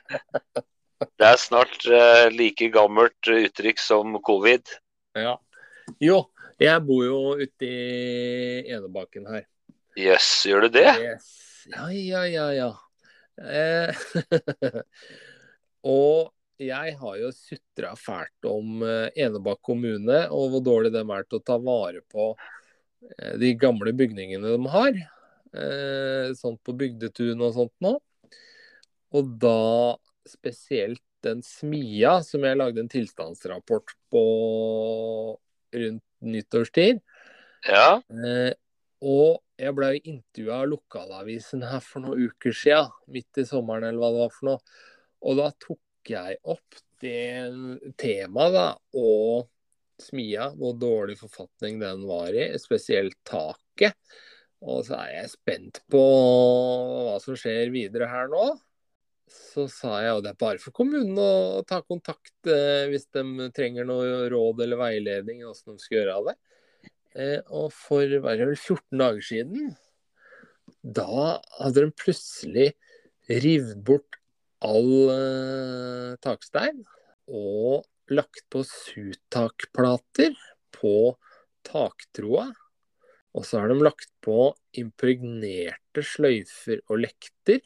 Det 1.18 1.26
er 1.26 1.40
snart 1.42 1.88
uh, 1.90 2.28
like 2.30 2.70
gammelt 2.74 3.30
uttrykk 3.32 3.82
som 3.82 4.14
covid. 4.22 4.70
Ja. 5.18 5.34
Jo, 6.02 6.20
jeg 6.60 6.86
bor 6.86 7.04
jo 7.06 7.20
ute 7.40 7.66
i 7.66 8.62
Enebakken 8.76 9.26
her. 9.30 9.46
Jøss, 9.98 10.22
yes, 10.22 10.46
gjør 10.46 10.68
du 10.68 10.74
det? 10.78 10.88
Yes. 11.02 11.28
Ja, 11.74 11.88
ja, 11.90 12.22
ja, 12.30 12.48
ja. 12.54 12.70
Eh, 13.38 13.94
og 15.98 16.30
jeg 16.58 16.94
har 16.98 17.18
jo 17.20 17.30
sutra 17.34 17.92
fælt 17.98 18.48
om 18.50 18.82
eh, 18.86 19.10
Enebakk 19.24 19.60
kommune 19.66 20.24
og 20.34 20.52
hvor 20.52 20.64
dårlig 20.66 20.92
de 20.94 21.02
er 21.02 21.26
til 21.26 21.38
å 21.38 21.46
ta 21.46 21.58
vare 21.62 22.02
på 22.10 22.32
eh, 22.34 23.36
de 23.40 23.52
gamle 23.60 23.94
bygningene 23.96 24.56
de 24.56 24.74
har. 24.74 25.00
Sånn 26.36 26.58
på 26.60 26.74
bygdetun 26.76 27.40
og 27.40 27.54
sånt 27.54 27.72
nå. 27.80 27.94
Og 29.16 29.30
da 29.40 29.96
spesielt 30.28 31.00
den 31.24 31.40
smia 31.40 32.18
som 32.20 32.44
jeg 32.44 32.58
lagde 32.60 32.82
en 32.82 32.90
tilstandsrapport 32.92 33.94
på 34.12 34.24
rundt 35.72 36.04
nyttårstid. 36.20 37.00
Ja. 37.64 37.96
og 39.00 39.40
jeg 39.58 39.74
ble 39.74 39.88
intervjua 39.96 40.60
av 40.60 40.68
lokalavisen 40.74 41.64
her 41.66 41.80
for 41.82 42.04
noen 42.04 42.28
uker 42.28 42.54
sia, 42.54 42.84
midt 43.10 43.40
i 43.40 43.46
sommeren 43.48 43.88
eller 43.88 44.04
hva 44.04 44.12
det 44.12 44.20
var 44.26 44.36
for 44.36 44.50
noe. 44.50 44.76
Og 45.24 45.40
da 45.40 45.48
tok 45.64 45.80
jeg 46.06 46.38
opp 46.48 46.80
det 47.02 47.94
temaet, 48.00 48.54
da, 48.54 48.68
og 48.98 49.48
smia, 50.02 50.50
hvor 50.58 50.76
dårlig 50.78 51.18
forfatning 51.18 51.80
den 51.82 52.06
var 52.08 52.34
i, 52.34 52.50
spesielt 52.62 53.18
taket. 53.26 53.98
Og 54.62 54.82
så 54.86 54.96
er 55.04 55.12
jeg 55.20 55.34
spent 55.34 55.82
på 55.90 56.00
hva 56.00 57.18
som 57.22 57.36
skjer 57.38 57.70
videre 57.74 58.08
her 58.10 58.30
nå. 58.30 58.46
Så 59.28 59.66
sa 59.70 59.98
jeg, 60.02 60.14
og 60.16 60.24
det 60.24 60.32
er 60.32 60.40
bare 60.40 60.62
for 60.62 60.74
kommunen 60.74 61.18
å 61.20 61.62
ta 61.68 61.82
kontakt 61.84 62.48
eh, 62.48 62.88
hvis 62.88 63.06
de 63.12 63.50
trenger 63.54 63.86
noe 63.86 64.24
råd 64.32 64.62
eller 64.64 64.80
veiledning 64.80 65.42
i 65.42 65.50
de 65.50 65.74
skal 65.82 65.98
gjøre 65.98 66.20
det. 66.30 66.36
Eh, 67.18 67.38
og 67.52 67.68
for 67.74 68.18
var 68.24 68.38
det 68.38 68.48
vel 68.48 68.56
14 68.56 69.02
dager 69.02 69.26
siden, 69.28 69.74
da 70.82 71.38
hadde 71.58 71.84
de 71.84 71.94
plutselig 71.98 72.68
revet 73.28 73.76
bort 73.84 74.17
all 74.64 74.92
uh, 75.12 76.16
takstein. 76.24 76.84
og 77.28 77.84
lagt 78.08 78.46
på 78.48 78.62
sutakplater 78.64 80.36
på 80.72 81.16
taktroa. 81.66 82.48
Og 83.36 83.44
så 83.44 83.60
har 83.60 83.68
de 83.70 83.76
lagt 83.84 84.10
på 84.24 84.54
impregnerte 84.80 86.02
sløyfer 86.02 86.80
og 86.88 87.02
lekter. 87.04 87.60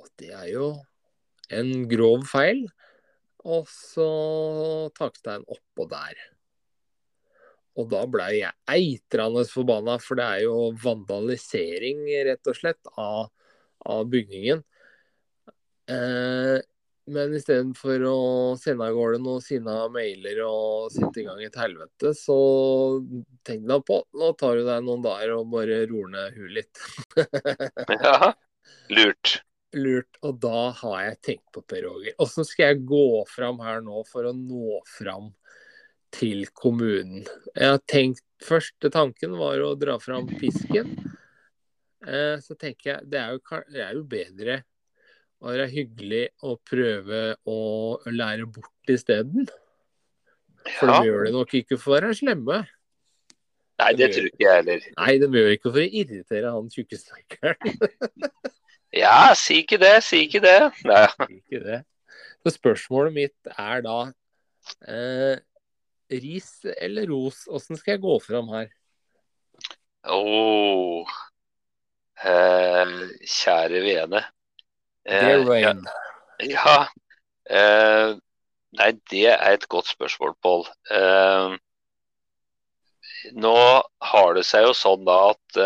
Og 0.00 0.08
det 0.20 0.32
er 0.32 0.48
jo 0.54 0.70
en 1.52 1.84
grov 1.90 2.24
feil. 2.30 2.64
Og 3.46 3.68
så 3.70 4.08
takstein 4.96 5.44
oppå 5.44 5.86
der. 5.90 6.16
Og 7.76 7.90
da 7.92 8.06
blei 8.08 8.38
jeg 8.40 8.56
eitrende 8.72 9.44
forbanna, 9.50 9.98
for 10.00 10.16
det 10.18 10.24
er 10.24 10.46
jo 10.46 10.70
vandalisering, 10.80 12.06
rett 12.24 12.48
og 12.48 12.56
slett, 12.56 12.80
av, 12.96 13.28
av 13.84 14.08
bygningen. 14.08 14.64
Eh, 15.86 16.58
men 17.06 17.34
istedenfor 17.38 18.02
å 18.08 18.18
sende 18.58 18.88
av 18.88 18.96
gårde 18.96 19.20
noen 19.22 19.42
sinna 19.44 19.84
mailer 19.94 20.40
og 20.42 20.90
sette 20.90 21.22
i 21.22 21.26
gang 21.28 21.38
et 21.44 21.58
helvete, 21.60 22.10
så 22.18 22.38
tenk 23.46 23.62
deg 23.70 23.84
på. 23.86 24.00
Nå 24.18 24.32
tar 24.40 24.58
du 24.58 24.64
deg 24.66 24.82
noen 24.82 25.04
dager 25.04 25.36
og 25.36 25.52
bare 25.54 25.84
roer 25.86 26.10
ned 26.16 26.40
huet 26.40 26.56
litt. 26.58 26.82
ja, 28.02 28.32
lurt. 28.90 29.36
Lurt. 29.76 30.18
Og 30.26 30.42
da 30.42 30.70
har 30.80 31.00
jeg 31.04 31.22
tenkt 31.30 31.48
på 31.54 31.62
Per 31.62 31.86
Roger. 31.86 32.18
Åssen 32.22 32.46
skal 32.48 32.72
jeg 32.72 32.86
gå 32.90 33.22
fram 33.30 33.62
her 33.62 33.82
nå 33.86 34.02
for 34.10 34.26
å 34.26 34.34
nå 34.34 34.80
fram 34.96 35.30
til 36.16 36.46
kommunen? 36.58 37.26
Jeg 37.54 37.76
har 37.76 37.82
tenkt 37.86 38.24
Første 38.44 38.90
tanken 38.92 39.32
var 39.40 39.62
å 39.64 39.70
dra 39.80 39.94
fram 39.96 40.26
pisken. 40.28 40.90
Eh, 42.04 42.36
så 42.44 42.52
tenker 42.60 42.90
jeg 42.90 43.06
det 43.08 43.20
er 43.22 43.30
jo, 43.32 43.60
det 43.72 43.80
er 43.80 43.94
jo 43.96 44.02
bedre 44.10 44.58
å 45.44 45.52
er 45.52 45.68
hyggelig 45.68 46.22
å 46.42 46.56
prøve 46.64 47.20
å 47.46 47.58
lære 48.08 48.46
bort 48.48 48.92
isteden. 48.92 49.48
For 50.78 50.88
Ja. 50.88 51.00
de 51.00 51.08
gjør 51.10 51.24
det 51.26 51.32
nok 51.36 51.52
ikke 51.54 51.78
for 51.78 51.98
å 52.00 52.00
være 52.00 52.16
slemme. 52.18 52.62
Nei, 53.78 53.92
det 53.92 54.08
tror 54.14 54.26
ikke 54.30 54.40
jeg 54.46 54.56
heller. 54.56 54.86
Nei, 54.96 55.18
de 55.20 55.26
gjør 55.28 55.48
det 55.50 55.58
ikke 55.58 55.72
for 55.72 55.82
å 55.82 55.90
irritere 56.00 56.52
han 56.54 56.70
tjukke 56.72 57.00
snekkeren. 57.00 57.56
Ja, 58.96 59.34
si 59.36 59.58
ikke 59.60 59.76
det, 59.76 59.98
si 60.06 60.22
ikke 60.24 60.40
det. 60.40 60.70
Nei. 60.88 61.02
Si 61.28 61.34
ikke 61.42 61.60
det. 61.60 61.82
Så 62.46 62.54
spørsmålet 62.54 63.12
mitt 63.12 63.50
er 63.58 63.82
da 63.84 63.96
eh, 64.88 65.36
ris 66.08 66.48
eller 66.80 67.04
ros? 67.10 67.42
Åssen 67.52 67.76
skal 67.76 67.96
jeg 67.96 68.04
gå 68.06 68.14
fram 68.24 68.48
her? 68.54 68.70
Åh. 70.06 71.12
Eh, 72.24 72.94
kjære 73.26 73.82
vene. 73.84 74.22
Eh, 75.06 75.44
Dear 75.44 75.58
ja, 75.60 75.72
ja. 76.42 76.76
Eh, 77.46 78.14
nei, 78.76 78.90
det 79.10 79.26
er 79.32 79.54
et 79.54 79.66
godt 79.70 79.88
spørsmål, 79.92 80.34
Pål. 80.42 80.66
Eh, 80.90 81.56
nå 83.38 83.56
har 84.10 84.34
det 84.36 84.44
seg 84.46 84.66
jo 84.68 84.74
sånn 84.76 85.04
da 85.06 85.18
at 85.32 85.60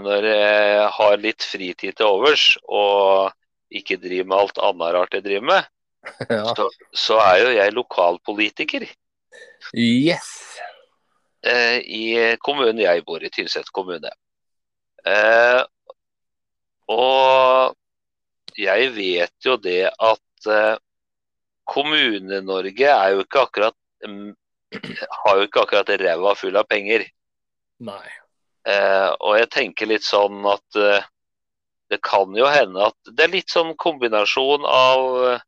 når 0.00 0.24
jeg 0.24 0.84
har 0.96 1.18
litt 1.20 1.44
fritid 1.44 1.96
til 1.98 2.06
overs 2.06 2.44
og 2.64 3.34
ikke 3.74 3.98
driver 4.00 4.28
med 4.30 4.38
alt 4.38 4.60
annet 4.70 4.94
rart 4.94 5.16
jeg 5.18 5.24
driver 5.26 5.46
med, 5.50 5.68
Ja. 6.30 6.54
så, 6.56 6.70
så 6.96 7.18
er 7.20 7.42
jo 7.42 7.50
jeg 7.58 7.74
lokalpolitiker 7.76 8.86
Yes! 9.76 10.30
eh, 11.44 11.78
i 11.84 12.36
kommunen 12.42 12.80
jeg 12.82 13.04
bor 13.06 13.22
i, 13.22 13.30
Tynset 13.32 13.70
kommune. 13.74 14.10
Og 16.90 18.58
jeg 18.58 18.90
vet 18.96 19.46
jo 19.46 19.56
det 19.62 19.84
at 19.90 20.50
eh, 20.50 20.76
Kommune-Norge 21.70 22.88
er 22.90 23.14
jo 23.14 23.24
ikke 23.24 23.44
akkurat 23.46 23.76
mm, 24.06 24.32
har 25.24 25.38
jo 25.38 25.46
ikke 25.46 25.64
akkurat 25.64 25.92
ræva 26.00 26.34
full 26.38 26.58
av 26.58 26.66
penger. 26.70 27.04
Nei. 27.86 28.06
Eh, 28.68 29.10
og 29.24 29.38
jeg 29.38 29.50
tenker 29.54 29.88
litt 29.90 30.04
sånn 30.04 30.44
at 30.50 30.78
eh, 30.78 31.06
det 31.90 32.00
kan 32.06 32.34
jo 32.36 32.46
hende 32.50 32.90
at 32.90 33.14
det 33.14 33.26
er 33.26 33.32
litt 33.32 33.50
sånn 33.50 33.72
kombinasjon 33.80 34.66
av 34.68 35.06
eh, 35.30 35.46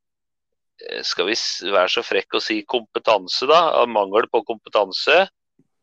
Skal 1.06 1.28
vi 1.28 1.36
være 1.70 1.90
så 1.92 2.02
frekk 2.02 2.34
å 2.34 2.42
si 2.42 2.62
kompetanse, 2.66 3.46
da? 3.46 3.60
Av 3.82 3.86
mangel 3.86 4.26
på 4.32 4.40
kompetanse. 4.48 5.20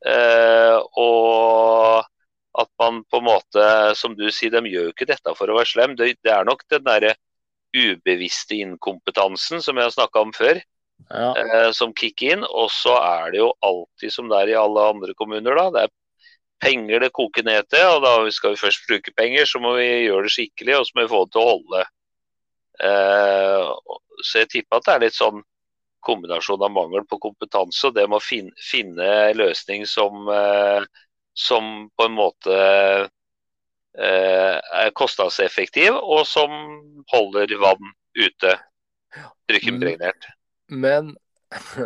Eh, 0.03 0.77
og 0.99 2.03
at 2.57 2.69
man 2.81 3.03
på 3.05 3.19
en 3.19 3.27
måte, 3.27 3.65
som 3.95 4.15
du 4.17 4.25
sier, 4.33 4.51
de 4.51 4.71
gjør 4.71 4.89
jo 4.89 4.93
ikke 4.95 5.07
dette 5.11 5.33
for 5.37 5.49
å 5.51 5.57
være 5.59 5.69
slem. 5.69 5.95
Det, 5.99 6.15
det 6.25 6.31
er 6.33 6.47
nok 6.47 6.63
den 6.71 6.83
derre 6.87 7.13
ubevisste 7.75 8.57
inkompetansen 8.57 9.61
som 9.61 9.77
jeg 9.77 9.85
har 9.85 9.93
snakka 9.93 10.23
om 10.25 10.33
før 10.33 10.57
Ja. 11.09 11.33
eh, 11.37 11.71
som 11.71 11.93
kicker 11.93 12.33
inn. 12.33 12.43
Og 12.43 12.71
så 12.73 12.95
er 12.97 13.31
det 13.31 13.39
jo 13.43 13.53
alltid 13.61 14.11
som 14.13 14.29
det 14.29 14.41
er 14.41 14.53
i 14.55 14.57
alle 14.59 14.87
andre 14.95 15.13
kommuner, 15.13 15.55
da. 15.55 15.69
Det 15.71 15.83
er 15.85 15.93
penger 16.59 16.99
det 17.05 17.11
koker 17.15 17.45
ned 17.45 17.69
til. 17.69 17.85
Og 17.95 18.01
da 18.03 18.15
skal 18.35 18.55
vi 18.55 18.63
først 18.63 18.87
bruke 18.89 19.13
penger, 19.15 19.45
så 19.45 19.61
må 19.63 19.75
vi 19.77 19.87
gjøre 20.09 20.25
det 20.27 20.33
skikkelig, 20.33 20.79
og 20.79 20.87
så 20.89 20.97
må 20.97 21.05
vi 21.05 21.13
få 21.13 21.21
det 21.25 21.31
til 21.37 21.41
å 21.45 21.51
holde. 21.53 21.85
Eh, 22.79 23.69
så 24.23 24.41
jeg 24.43 24.49
tipper 24.55 24.79
at 24.81 24.87
det 24.89 24.93
er 24.95 25.05
litt 25.05 25.17
sånn 25.17 25.43
kombinasjon 26.05 26.61
av 26.63 26.71
mangel 26.71 27.03
på 27.07 27.19
kompetanse 27.19 27.89
og 27.89 27.95
det 27.97 28.05
med 28.07 28.21
å 28.21 28.23
finne, 28.23 28.53
finne 28.63 29.07
løsning 29.35 29.85
som, 29.87 30.27
eh, 30.31 30.85
som 31.39 31.89
på 31.95 32.05
en 32.05 32.17
måte 32.17 32.55
eh, 33.97 34.55
er 34.59 34.91
kostnadseffektiv, 34.97 35.95
og 35.95 36.27
som 36.27 36.51
holder 37.13 37.55
vann 37.61 37.93
ute. 38.19 38.57
Trykkimpregnert. 39.49 40.27
Men 40.67 41.15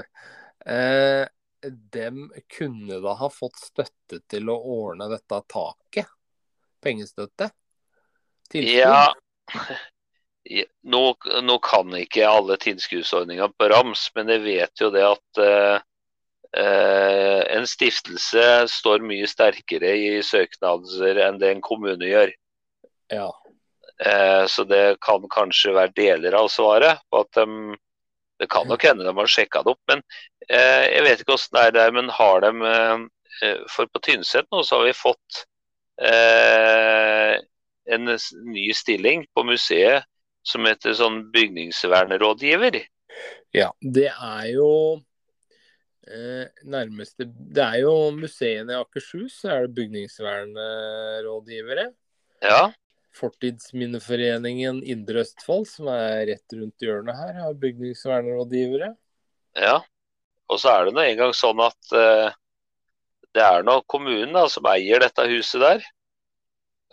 eh, 0.65 1.27
dem 1.69 2.25
kunne 2.57 2.99
da 2.99 3.13
ha 3.21 3.29
fått 3.31 3.61
støtte 3.61 4.19
til 4.27 4.49
å 4.51 4.57
ordne 4.57 5.07
dette 5.13 5.39
taket? 5.53 6.09
Pengestøtte? 6.83 7.53
Tilskudd? 8.51 8.81
Ja, 8.81 9.13
nå, 10.95 11.03
nå 11.45 11.57
kan 11.63 11.95
ikke 12.01 12.27
alle 12.27 12.57
tilskuddsordninger 12.59 13.53
på 13.57 13.69
rams, 13.71 14.09
men 14.17 14.33
jeg 14.33 14.43
vet 14.43 14.83
jo 14.83 14.91
det 14.93 15.05
at 15.07 15.43
eh, 15.45 15.89
en 16.53 17.65
stiftelse 17.65 18.43
står 18.69 19.01
mye 19.01 19.25
sterkere 19.25 19.95
i 19.97 20.09
søknader 20.21 21.17
enn 21.25 21.39
det 21.41 21.49
en 21.49 21.63
kommune 21.65 22.05
gjør. 22.05 22.33
Ja. 23.13 23.31
Eh, 24.05 24.45
så 24.45 24.63
det 24.63 24.97
kan 25.01 25.25
kanskje 25.29 25.73
være 25.75 25.93
deler 25.95 26.35
av 26.37 26.47
svaret. 26.51 26.99
på 27.09 27.23
at 27.23 27.31
de, 27.39 27.77
Det 28.39 28.49
kan 28.49 28.67
nok 28.67 28.83
hende 28.83 29.05
de 29.05 29.13
har 29.15 29.29
sjekka 29.29 29.61
det 29.63 29.71
opp, 29.71 29.81
men 29.87 30.01
eh, 30.49 30.89
jeg 30.89 31.03
vet 31.05 31.21
ikke 31.21 31.35
hvordan 31.35 31.53
det 31.55 31.65
er 31.65 31.75
der. 31.77 31.91
Men 31.91 32.09
har 32.09 32.41
de 32.41 32.51
eh, 32.71 33.03
eh, 33.43 33.59
For 33.69 33.87
på 33.87 34.01
Tynset 34.03 34.49
nå 34.51 34.63
så 34.63 34.81
har 34.81 34.89
vi 34.89 34.95
fått 34.97 35.45
eh, 36.01 37.37
en 37.93 38.17
ny 38.49 38.67
stilling 38.73 39.27
på 39.35 39.45
museet 39.47 40.09
som 40.43 40.65
heter 40.67 40.95
sånn 40.97 41.29
bygningsvernrådgiver. 41.31 42.81
ja. 43.53 43.69
Det 43.79 44.09
er 44.11 44.47
jo 44.51 44.69
eh, 44.97 45.01
nærmeste 46.67 47.23
Det 47.25 47.63
er 47.63 47.77
jo 47.85 48.11
museene 48.11 48.73
i 48.73 48.81
Akershus, 48.81 49.33
så 49.41 49.47
er 49.53 49.59
det 49.65 49.75
bygningsvernrådgivere. 49.77 51.85
Ja, 52.43 52.73
Fortidsminneforeningen 53.13 54.79
Indre 54.89 55.21
Østfold, 55.21 55.67
som 55.69 55.87
er 55.93 56.23
rett 56.31 56.55
rundt 56.57 56.81
hjørnet 56.81 57.17
her, 57.17 57.33
har 57.45 57.59
bygningsvernrådgivere. 57.65 58.95
ja. 59.59 59.81
Og 60.51 60.59
så 60.59 60.67
er 60.69 60.81
det 60.85 60.93
nå 60.93 61.01
engang 61.07 61.31
sånn 61.33 61.59
at 61.63 61.93
eh, 61.97 62.29
det 63.33 63.41
er 63.41 63.63
nå 63.65 63.79
kommunen 63.89 64.35
da, 64.35 64.43
som 64.51 64.67
eier 64.69 64.99
dette 65.01 65.23
huset 65.31 65.61
der. 65.63 65.85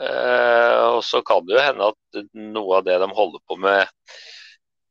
Eh, 0.01 0.85
og 0.95 1.03
så 1.05 1.19
kan 1.27 1.45
det 1.45 1.57
jo 1.57 1.65
hende 1.65 1.89
at 1.91 2.21
noe 2.55 2.79
av 2.79 2.85
det 2.87 2.97
de 3.03 3.09
holder 3.19 3.41
på 3.51 3.55
med, 3.61 3.83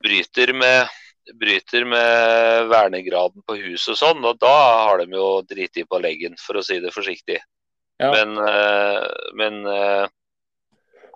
bryter 0.04 0.50
med, 0.60 0.92
bryter 1.36 1.86
med 1.86 2.70
vernegraden 2.72 3.44
på 3.48 3.58
huset 3.60 3.94
og 3.94 4.00
sånn. 4.00 4.26
Og 4.26 4.40
da 4.42 4.56
har 4.86 5.04
de 5.04 5.18
jo 5.18 5.28
driti 5.48 5.86
på 5.86 6.00
leggen, 6.02 6.38
for 6.40 6.60
å 6.60 6.66
si 6.66 6.80
det 6.84 6.94
forsiktig. 6.96 7.40
Ja. 8.00 8.12
Men, 8.16 8.38
eh, 8.38 9.06
men 9.36 9.62
eh, 9.68 10.08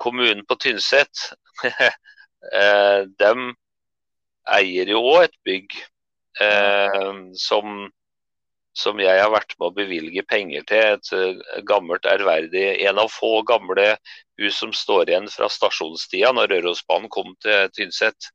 kommunen 0.02 0.44
på 0.46 0.58
Tynset, 0.60 1.30
eh, 2.60 3.02
dem 3.20 3.54
eier 4.52 4.92
jo 4.92 5.04
òg 5.14 5.30
et 5.30 5.38
bygg 5.48 5.82
som 7.40 7.86
som 8.74 8.98
jeg 8.98 9.22
har 9.22 9.30
vært 9.30 9.54
med 9.60 9.68
å 9.68 9.76
bevilge 9.76 10.24
penger 10.26 10.64
til. 10.66 10.98
Et 10.98 11.66
gammelt, 11.70 12.08
ærverdig 12.10 12.82
En 12.88 13.00
av 13.04 13.12
få 13.14 13.44
gamle 13.46 13.92
hus 14.42 14.58
som 14.58 14.74
står 14.74 15.12
igjen 15.12 15.30
fra 15.30 15.50
stasjonstida 15.52 16.34
når 16.34 16.56
Rørosbanen 16.56 17.12
kom 17.14 17.36
til 17.46 17.70
Tynset. 17.78 18.32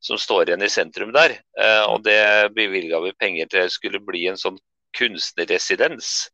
Som 0.00 0.18
står 0.18 0.48
igjen 0.48 0.62
i 0.62 0.70
sentrum 0.70 1.12
der. 1.14 1.38
Eh, 1.58 1.84
og 1.90 2.04
det 2.06 2.54
bevilga 2.54 3.00
vi 3.02 3.14
penger 3.18 3.50
til 3.50 3.70
skulle 3.72 4.02
bli 4.04 4.26
en 4.30 4.38
sånn 4.38 4.58
kunstnerresidens. 4.98 6.28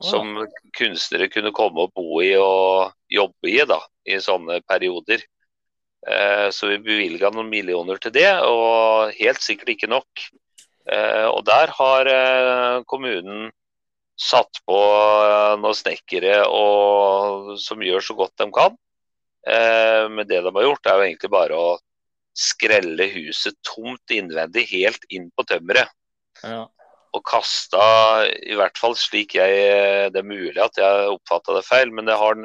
Som 0.00 0.38
kunstnere 0.78 1.28
kunne 1.28 1.52
komme 1.52 1.84
og 1.84 1.90
bo 1.92 2.22
i 2.24 2.32
og 2.40 2.94
jobbe 3.12 3.50
i 3.52 3.58
da, 3.68 3.76
i 4.08 4.16
sånne 4.24 4.62
perioder. 4.64 5.20
Eh, 6.08 6.46
så 6.56 6.70
vi 6.70 6.78
bevilga 6.80 7.28
noen 7.34 7.50
millioner 7.52 8.00
til 8.00 8.14
det, 8.14 8.30
og 8.48 9.12
helt 9.18 9.44
sikkert 9.44 9.74
ikke 9.74 9.90
nok. 9.92 10.24
Eh, 10.88 11.26
og 11.28 11.44
der 11.44 11.74
har 11.76 12.08
kommunen 12.88 13.50
satt 14.16 14.62
på 14.64 14.78
noen 15.60 15.76
snekkere 15.76 16.46
og, 16.48 17.52
som 17.60 17.84
gjør 17.84 18.04
så 18.04 18.16
godt 18.16 18.40
de 18.40 18.48
kan. 18.56 18.80
Men 19.44 20.26
det 20.28 20.42
de 20.44 20.50
har 20.52 20.64
gjort, 20.66 20.88
er 20.88 20.98
jo 20.98 21.04
egentlig 21.06 21.30
bare 21.32 21.56
å 21.56 21.68
skrelle 22.36 23.08
huset 23.14 23.56
tomt 23.66 24.14
innvendig, 24.14 24.66
helt 24.70 25.06
inn 25.10 25.30
på 25.34 25.46
tømmeret. 25.48 25.90
Ja 26.44 26.66
og 27.16 27.22
kasta, 27.26 27.82
i 28.46 28.54
hvert 28.58 28.78
fall 28.78 28.94
slik 28.98 29.34
jeg 29.34 30.10
Det 30.14 30.20
er 30.20 30.26
mulig 30.26 30.58
at 30.62 30.78
jeg 30.78 31.10
oppfatta 31.10 31.56
det 31.56 31.64
feil, 31.66 31.90
men 31.94 32.10
jeg 32.10 32.20
har, 32.20 32.38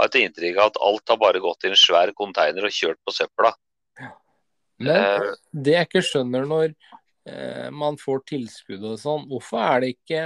har 0.00 0.08
et 0.08 0.20
inntrykk 0.22 0.60
av 0.60 0.70
at 0.70 0.80
alt 0.88 1.12
har 1.12 1.20
bare 1.20 1.42
gått 1.44 1.66
i 1.66 1.72
en 1.72 1.78
svær 1.78 2.12
konteiner 2.16 2.68
og 2.68 2.74
kjørt 2.74 3.00
på 3.04 3.14
søpla. 3.14 3.52
Men 4.78 4.94
eh, 4.94 5.32
det 5.52 5.74
jeg 5.74 5.88
ikke 5.88 6.04
skjønner 6.06 6.48
når 6.48 6.68
eh, 7.28 7.68
man 7.74 7.98
får 8.00 8.22
tilskudd 8.30 8.84
og 8.86 9.00
sånn, 9.02 9.26
hvorfor 9.30 9.64
er 9.64 9.82
det 9.84 9.94
ikke 9.96 10.22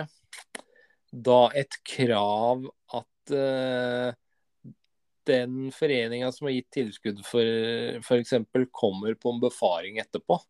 da 1.13 1.41
et 1.59 1.79
krav 1.89 2.69
at 2.99 3.35
eh, 3.35 4.13
den 5.29 5.73
foreninga 5.75 6.33
som 6.33 6.49
har 6.49 6.57
gitt 6.57 6.71
tilskudd 6.75 7.21
for 7.27 7.45
f.eks. 8.01 8.35
kommer 8.71 9.15
på 9.15 9.35
en 9.35 9.41
befaring 9.43 10.01
etterpå? 10.03 10.41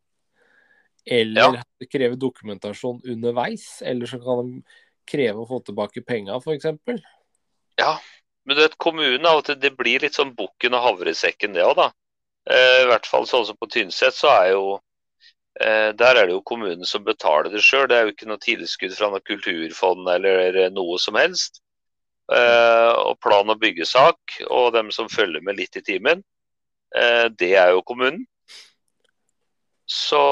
Eller 1.04 1.40
ja. 1.58 1.86
krever 1.90 2.16
dokumentasjon 2.16 3.00
underveis. 3.04 3.82
Eller 3.82 4.06
så 4.06 4.20
kan 4.22 4.42
de 4.42 4.62
kreve 5.08 5.42
å 5.42 5.48
få 5.48 5.60
tilbake 5.66 6.04
penga, 6.06 6.38
f.eks. 6.38 6.68
Ja, 7.80 7.96
men 8.44 8.56
du 8.56 8.62
vet, 8.62 8.78
kommunen 8.78 9.26
av 9.26 9.40
og 9.40 9.48
til 9.48 9.58
det 9.62 9.74
blir 9.78 10.02
litt 10.02 10.18
sånn 10.18 10.34
bukken 10.38 10.76
og 10.76 10.86
havresekken, 10.86 11.54
det 11.56 11.66
òg, 11.66 11.76
da. 11.78 11.90
Eh, 12.50 12.78
I 12.82 12.88
hvert 12.90 13.06
fall 13.06 13.26
sånn 13.30 13.46
som 13.46 13.58
på 13.58 13.68
Tynset, 13.70 14.16
så 14.18 14.30
er 14.32 14.48
jo 14.56 14.64
eh, 15.60 15.92
Der 15.94 16.18
er 16.18 16.26
det 16.26 16.34
jo 16.34 16.42
kommunen 16.42 16.86
som 16.88 17.04
betaler 17.06 17.52
det 17.52 17.62
sjøl. 17.62 17.86
Det 17.90 17.98
er 17.98 18.08
jo 18.08 18.14
ikke 18.14 18.30
noe 18.30 18.42
tilskudd 18.42 18.96
fra 18.98 19.12
noe 19.12 19.22
kulturfond 19.26 20.10
eller 20.10 20.58
noe 20.74 20.98
som 21.02 21.18
helst. 21.18 21.62
Eh, 22.30 22.92
og 23.02 23.18
plan- 23.20 23.50
og 23.50 23.58
byggesak, 23.60 24.38
og 24.48 24.72
dem 24.76 24.90
som 24.94 25.10
følger 25.10 25.42
med 25.42 25.58
litt 25.58 25.76
i 25.76 25.82
timen, 25.82 26.22
eh, 26.94 27.26
det 27.28 27.54
er 27.58 27.72
jo 27.74 27.82
kommunen. 27.82 28.26
Så 29.86 30.22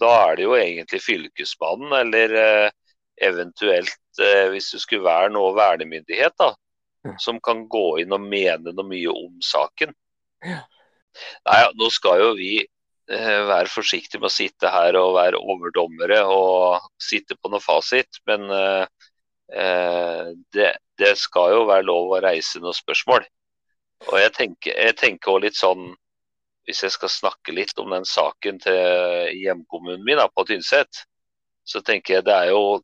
da 0.00 0.10
er 0.26 0.36
det 0.36 0.44
jo 0.44 0.56
egentlig 0.58 1.00
Fylkesmannen, 1.00 1.92
eller 2.00 2.34
eh, 2.34 2.70
eventuelt, 3.22 4.02
eh, 4.20 4.50
hvis 4.50 4.72
det 4.74 4.82
skulle 4.82 5.06
være 5.06 5.30
noe 5.32 5.54
vernemyndighet, 5.56 6.34
da, 6.42 6.52
som 7.22 7.38
kan 7.40 7.68
gå 7.70 8.00
inn 8.02 8.12
og 8.12 8.20
mene 8.20 8.74
noe 8.74 8.88
mye 8.88 9.14
om 9.14 9.38
saken. 9.40 9.94
Ja. 10.44 10.60
Nei, 11.46 11.60
nå 11.78 11.88
skal 11.94 12.20
jo 12.20 12.30
vi 12.34 12.58
eh, 12.58 13.40
være 13.46 13.70
forsiktige 13.70 14.20
med 14.20 14.32
å 14.32 14.34
sitte 14.34 14.72
her 14.74 14.98
og 14.98 15.14
være 15.20 15.40
overdommere 15.40 16.24
og 16.26 16.82
sitte 17.00 17.38
på 17.38 17.52
noe 17.52 17.62
fasit, 17.62 18.18
men 18.26 18.50
det, 19.48 20.70
det, 20.98 21.10
skal 21.20 21.52
jo 21.52 21.66
være 21.68 21.84
lov 21.84 22.14
å 22.14 22.20
reise 22.24 22.62
noen 22.62 22.76
spørsmål. 22.76 23.26
Og 24.08 24.16
jeg 24.18 24.32
tenker, 24.36 24.72
jeg 24.72 24.96
tenker 25.00 25.32
også 25.32 25.44
litt 25.44 25.58
sånn 25.58 25.84
hvis 26.64 26.80
jeg 26.86 26.94
skal 26.94 27.12
snakke 27.12 27.52
litt 27.52 27.76
om 27.80 27.92
den 27.92 28.06
saken 28.08 28.58
til 28.64 29.36
hjemkommunen 29.36 30.04
min, 30.04 30.16
da, 30.16 30.30
på 30.32 30.46
Tynset, 30.48 31.04
så 31.64 31.80
tenker 31.84 32.18
jeg 32.18 32.26
det 32.28 32.36
er 32.36 32.52
jo 32.54 32.80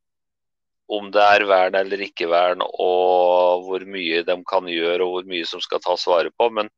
om 0.90 1.10
det 1.14 1.22
er 1.22 1.46
vern 1.46 1.76
eller 1.78 2.02
ikke 2.02 2.28
vern, 2.30 2.64
og 2.66 3.64
hvor 3.66 3.84
mye 3.86 4.24
de 4.26 4.36
kan 4.50 4.68
gjøre 4.68 5.06
og 5.06 5.14
hvor 5.14 5.28
mye 5.30 5.46
som 5.46 5.62
skal 5.62 5.82
tas 5.84 6.06
vare 6.10 6.32
på. 6.34 6.48
Men 6.52 6.70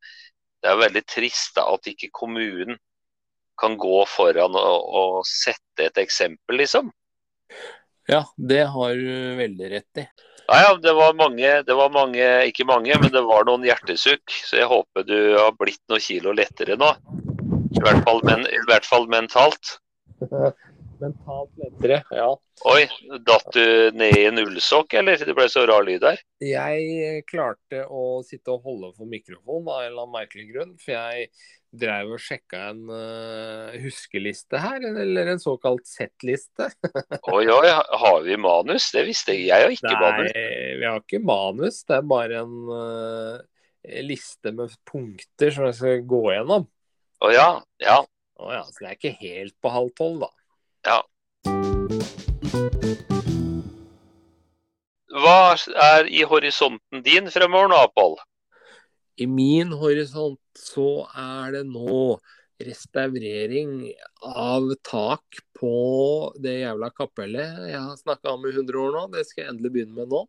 det 0.63 0.71
er 0.71 0.83
veldig 0.83 1.03
trist 1.09 1.57
da, 1.57 1.65
at 1.73 1.89
ikke 1.89 2.13
kommunen 2.15 2.77
kan 3.61 3.79
gå 3.81 4.03
foran 4.11 4.59
og, 4.59 4.85
og 5.01 5.17
sette 5.29 5.89
et 5.89 6.03
eksempel, 6.03 6.61
liksom. 6.61 6.93
Ja, 8.11 8.25
det 8.37 8.65
har 8.75 8.95
du 8.99 9.37
veldig 9.39 9.71
rett 9.71 10.03
i. 10.03 10.07
Ja, 10.49 10.59
ja, 10.63 10.73
det 10.83 10.93
var 10.93 11.15
mange, 11.15 11.53
det 11.63 11.75
var 11.79 11.93
mange, 11.95 12.25
ikke 12.51 12.67
mange, 12.69 12.97
men 13.01 13.13
det 13.15 13.23
var 13.25 13.47
noen 13.47 13.65
hjertesukk. 13.67 14.35
Så 14.49 14.59
jeg 14.59 14.69
håper 14.71 15.07
du 15.07 15.17
har 15.39 15.55
blitt 15.59 15.83
noen 15.91 16.03
kilo 16.03 16.35
lettere 16.37 16.77
nå. 16.81 16.91
I 17.73 17.85
hvert 17.85 18.03
fall, 18.05 18.21
men, 18.27 18.45
i 18.51 18.61
hvert 18.69 18.87
fall 18.89 19.09
mentalt. 19.11 19.79
mentalt 21.03 21.57
lettere, 21.61 22.01
ja. 22.15 22.29
Oi, 22.71 22.83
datt 23.27 23.49
du 23.57 23.65
ned 23.99 24.19
i 24.19 24.27
en 24.29 24.43
ullsokk, 24.43 24.95
eller? 25.01 25.23
Det 25.27 25.35
ble 25.37 25.49
så 25.51 25.65
rar 25.69 25.85
lyd 25.87 26.03
der. 26.05 26.21
Jeg 26.43 27.25
klarte 27.31 27.85
å 27.91 28.21
sitte 28.27 28.55
og 28.55 28.69
holde 28.69 28.93
for 28.97 29.11
mikrofonen 29.11 29.69
av 29.73 29.83
en 29.83 29.91
eller 29.91 30.07
annen 30.07 30.15
merkelig 30.15 30.47
grunn. 30.53 30.73
For 30.83 30.95
jeg 30.95 31.29
drev 31.73 32.13
og 32.13 32.21
sjekka 32.21 32.67
en 32.71 32.83
uh, 32.93 33.73
huskeliste 33.81 34.61
her, 34.61 34.85
eller 34.91 35.33
en 35.33 35.41
såkalt 35.43 35.89
Z-liste. 35.89 36.69
oi, 37.33 37.47
oi, 37.49 37.73
har 38.03 38.21
vi 38.27 38.37
manus? 38.41 38.91
Det 38.95 39.07
visste 39.09 39.37
jeg. 39.37 39.49
Jeg 39.49 39.67
har 39.67 39.75
ikke 39.75 39.89
Nei, 39.89 40.03
manus. 40.05 40.37
Nei, 40.37 40.69
vi 40.83 40.89
har 40.89 41.01
ikke 41.01 41.23
manus. 41.33 41.81
Det 41.89 41.99
er 41.99 42.07
bare 42.13 42.45
en 42.45 42.59
uh, 42.69 43.65
liste 44.05 44.53
med 44.55 44.77
punkter 44.89 45.55
som 45.55 45.69
jeg 45.71 45.79
skal 45.81 46.07
gå 46.13 46.23
gjennom. 46.37 46.69
Å 47.23 47.33
ja. 47.33 47.49
Ja. 47.83 47.99
Å 48.43 48.53
ja. 48.53 48.63
Så 48.69 48.85
det 48.85 48.91
er 48.91 48.99
ikke 48.99 49.17
helt 49.23 49.57
på 49.63 49.73
halv 49.73 49.93
tolv, 49.99 50.27
da. 50.27 50.31
Ja. 50.83 50.99
Hva 55.13 55.55
er 55.87 56.09
i 56.11 56.23
horisonten 56.27 57.03
din 57.05 57.31
fremover 57.31 57.71
nå, 57.71 57.81
Pål? 57.95 58.17
I 59.23 59.29
min 59.29 59.75
horisont 59.77 60.41
så 60.59 61.05
er 61.15 61.59
det 61.59 61.67
nå 61.69 62.17
restaurering 62.63 63.91
av 64.27 64.71
tak 64.87 65.41
på 65.59 65.75
det 66.43 66.61
jævla 66.63 66.93
kapellet 66.95 67.65
jeg 67.73 67.81
har 67.81 67.99
snakka 67.99 68.35
om 68.35 68.47
i 68.47 68.53
100 68.55 68.83
år 68.83 68.95
nå. 68.97 69.05
Det 69.15 69.27
skal 69.29 69.45
jeg 69.45 69.53
endelig 69.55 69.75
begynne 69.77 69.99
med 69.99 70.15
nå. 70.15 70.23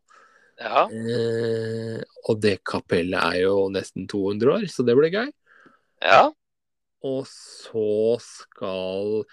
Ja. 0.62 0.86
Eh, 0.86 2.02
og 2.30 2.42
det 2.44 2.60
kapellet 2.68 3.20
er 3.22 3.46
jo 3.48 3.68
nesten 3.74 4.06
200 4.10 4.54
år, 4.58 4.68
så 4.70 4.86
det 4.86 4.98
blir 4.98 5.14
gøy. 5.14 5.32
Ja. 6.04 6.28
Og 7.04 7.26
så 7.30 8.20
skal 8.24 9.24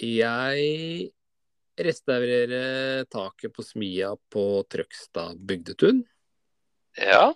jeg 0.00 1.10
restaurerer 1.80 3.06
taket 3.12 3.54
på 3.56 3.64
smia 3.64 4.14
på 4.32 4.44
Trøgstad 4.70 5.38
bygdetun. 5.48 6.02
Ja. 6.98 7.30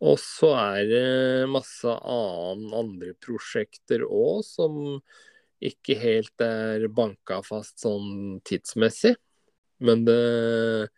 Og 0.00 0.16
så 0.20 0.52
er 0.56 0.86
det 0.88 1.50
masse 1.52 1.92
annen, 1.92 2.70
andre 2.72 3.12
prosjekter 3.20 4.04
òg 4.06 4.44
som 4.46 4.78
ikke 5.60 5.96
helt 6.00 6.40
er 6.44 6.86
banka 6.88 7.42
fast 7.44 7.82
sånn 7.84 8.40
tidsmessig. 8.48 9.12
Men 9.84 10.04
det, 10.04 10.88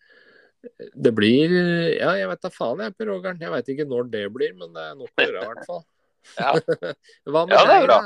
det 0.94 1.12
blir 1.14 1.50
Ja, 1.98 2.14
jeg 2.18 2.30
vet 2.30 2.42
da 2.46 2.50
faen 2.54 2.82
jeg, 2.82 2.94
Per 2.98 3.10
Ågern. 3.14 3.42
Jeg 3.42 3.54
veit 3.54 3.72
ikke 3.74 3.88
når 3.90 4.10
det 4.14 4.26
blir, 4.34 4.54
men 4.58 4.74
det 4.74 4.86
er 4.86 4.98
nok 4.98 5.10
å 5.10 5.26
gjøre 5.26 5.42
i 5.42 5.50
hvert 5.52 5.66
fall. 5.70 5.82
Ja. 6.38 6.52
Hva 7.34 7.40
med 7.50 7.56
ja, 7.56 7.62
deg, 7.66 7.88
da? 7.90 7.96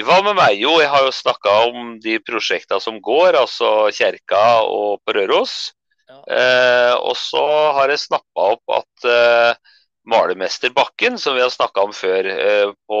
Hva 0.00 0.20
med 0.24 0.36
meg? 0.38 0.60
Jo, 0.60 0.76
jeg 0.80 0.90
har 0.92 1.04
jo 1.06 1.12
snakka 1.14 1.56
om 1.68 1.92
de 2.02 2.18
prosjektene 2.22 2.80
som 2.82 3.00
går, 3.02 3.38
altså 3.40 3.90
Kjerka 3.94 4.62
og 4.66 5.00
på 5.04 5.16
Røros. 5.16 5.72
Ja. 6.10 6.20
Eh, 6.36 6.94
og 6.98 7.14
så 7.18 7.44
har 7.76 7.92
jeg 7.92 8.02
snappa 8.02 8.46
opp 8.56 8.74
at 8.80 9.06
eh, 9.06 9.74
malermester 10.10 10.72
Bakken, 10.74 11.18
som 11.18 11.36
vi 11.36 11.44
har 11.44 11.52
snakka 11.52 11.84
om 11.86 11.92
før 11.94 12.28
eh, 12.32 12.70
på, 12.90 13.00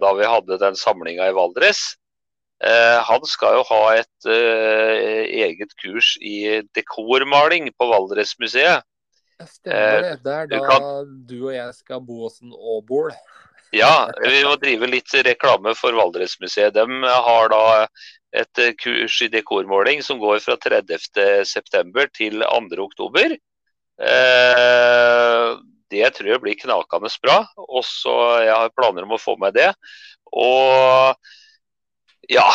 da 0.00 0.14
vi 0.18 0.28
hadde 0.28 0.60
den 0.60 0.76
samlinga 0.78 1.28
i 1.30 1.36
Valdres. 1.36 1.94
Eh, 2.64 2.98
han 3.04 3.24
skal 3.28 3.58
jo 3.58 3.64
ha 3.68 3.82
et 3.98 4.28
eh, 4.30 5.24
eget 5.44 5.74
kurs 5.80 6.14
i 6.22 6.62
dekormaling 6.76 7.70
på 7.76 7.88
Valdresmuseet. 7.90 8.84
Stemmer 9.44 10.04
det. 10.04 10.12
Det 10.24 10.34
er 10.60 10.68
da 10.68 10.92
du 11.04 11.38
og 11.48 11.54
jeg 11.54 11.74
skal 11.76 12.04
bo 12.06 12.22
hos 12.24 12.38
en 12.44 12.54
Åbol. 12.54 13.10
Ja, 13.74 14.10
vi 14.22 14.44
må 14.46 14.54
drive 14.62 14.86
litt 14.86 15.10
reklame 15.26 15.74
for 15.74 15.96
Valdresmuseet. 15.98 16.76
De 16.76 17.14
har 17.26 17.48
da 17.50 17.64
et 18.34 18.62
kurs 18.78 19.20
i 19.22 19.30
dekormåling 19.32 20.02
som 20.02 20.20
går 20.22 20.40
fra 20.44 20.56
30.9. 20.62 22.06
til 22.14 22.44
2.10. 22.44 23.36
Eh, 24.02 25.48
det 25.94 26.10
tror 26.16 26.30
jeg 26.32 26.42
blir 26.42 26.58
knakende 26.58 27.10
bra. 27.22 27.38
Og 27.68 27.84
så 27.86 28.14
Jeg 28.44 28.54
har 28.54 28.74
planer 28.74 29.06
om 29.06 29.14
å 29.14 29.22
få 29.22 29.36
med 29.42 29.54
det. 29.58 29.70
Og 30.34 31.14
ja, 32.30 32.48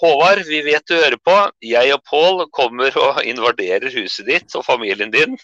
Håvard, 0.00 0.44
vi 0.46 0.62
vet 0.62 0.86
du 0.86 0.96
hører 0.96 1.18
på. 1.18 1.36
Jeg 1.64 1.92
og 1.96 2.04
Pål 2.06 2.46
kommer 2.54 2.96
og 3.00 3.22
invaderer 3.24 3.90
huset 3.96 4.26
ditt 4.28 4.54
og 4.54 4.64
familien 4.64 5.10
din. 5.10 5.36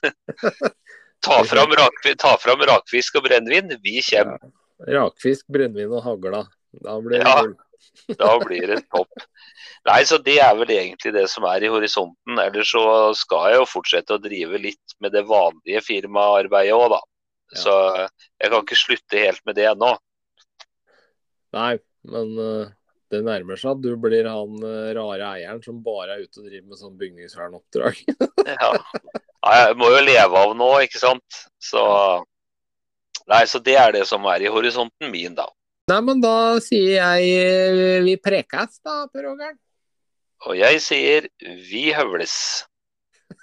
ta, 1.24 1.42
fram 1.44 1.72
rak, 1.78 2.04
ta 2.18 2.36
fram 2.40 2.62
rakfisk 2.68 3.18
og 3.18 3.26
brennevin. 3.28 3.78
Vi 3.82 4.00
kommer. 4.06 4.52
Ja, 4.86 5.02
rakfisk, 5.02 5.46
brennevin 5.52 5.92
og 5.94 6.04
hagla. 6.06 6.46
Da 6.82 6.96
blir 7.02 7.20
det 7.20 7.28
ja, 7.28 7.42
da 8.22 8.32
blir 8.42 8.66
det 8.70 8.80
topp. 8.88 9.26
Nei, 9.88 10.00
så 10.06 10.18
Det 10.22 10.38
er 10.42 10.54
vel 10.58 10.70
egentlig 10.74 11.12
det 11.16 11.26
som 11.30 11.46
er 11.50 11.64
i 11.64 11.70
horisonten. 11.72 12.38
Ellers 12.38 12.70
så 12.72 12.84
skal 13.18 13.50
jeg 13.50 13.60
jo 13.60 13.70
fortsette 13.70 14.16
å 14.16 14.22
drive 14.22 14.60
litt 14.62 14.96
med 15.02 15.14
det 15.14 15.24
vanlige 15.28 15.82
firmaarbeidet 15.86 16.76
òg, 16.76 16.92
da. 16.94 17.00
Så 17.52 17.72
jeg 18.40 18.48
kan 18.48 18.62
ikke 18.62 18.78
slutte 18.80 19.24
helt 19.26 19.42
med 19.44 19.58
det 19.58 19.66
ennå. 19.68 19.90
Nei, 21.52 21.74
men 22.08 22.30
uh, 22.40 22.70
det 23.12 23.20
nærmer 23.26 23.60
seg 23.60 23.74
at 23.74 23.82
du 23.84 23.90
blir 24.00 24.24
han 24.24 24.54
uh, 24.64 24.92
rare 24.96 25.34
eieren 25.34 25.60
som 25.64 25.82
bare 25.84 26.16
er 26.16 26.24
ute 26.24 26.40
og 26.40 26.46
driver 26.48 26.70
med 26.70 26.80
sånn 26.80 26.96
bygningsvernoppdrag. 27.00 28.00
ja. 28.54 28.70
ja. 28.70 28.72
Jeg 29.42 29.76
må 29.76 29.90
jo 29.92 30.00
leve 30.06 30.44
av 30.46 30.54
nå, 30.56 30.70
ikke 30.86 31.02
sant. 31.02 31.42
Så 31.60 31.82
Nei, 33.30 33.42
så 33.46 33.60
det 33.62 33.76
er 33.78 33.92
det 33.94 34.06
som 34.08 34.24
er 34.30 34.44
i 34.44 34.50
horisonten 34.52 35.10
min, 35.12 35.34
da. 35.38 35.46
Nei, 35.90 36.00
men 36.06 36.22
da 36.22 36.60
sier 36.62 36.98
jeg 37.00 38.02
vi 38.06 38.16
prekes, 38.22 38.80
da, 38.86 39.04
Per 39.12 39.28
Ågern. 39.32 39.58
Og 40.48 40.58
jeg 40.58 40.80
sier 40.82 41.28
vi 41.38 41.90
høvles. 41.94 42.34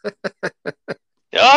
ja. 1.39 1.53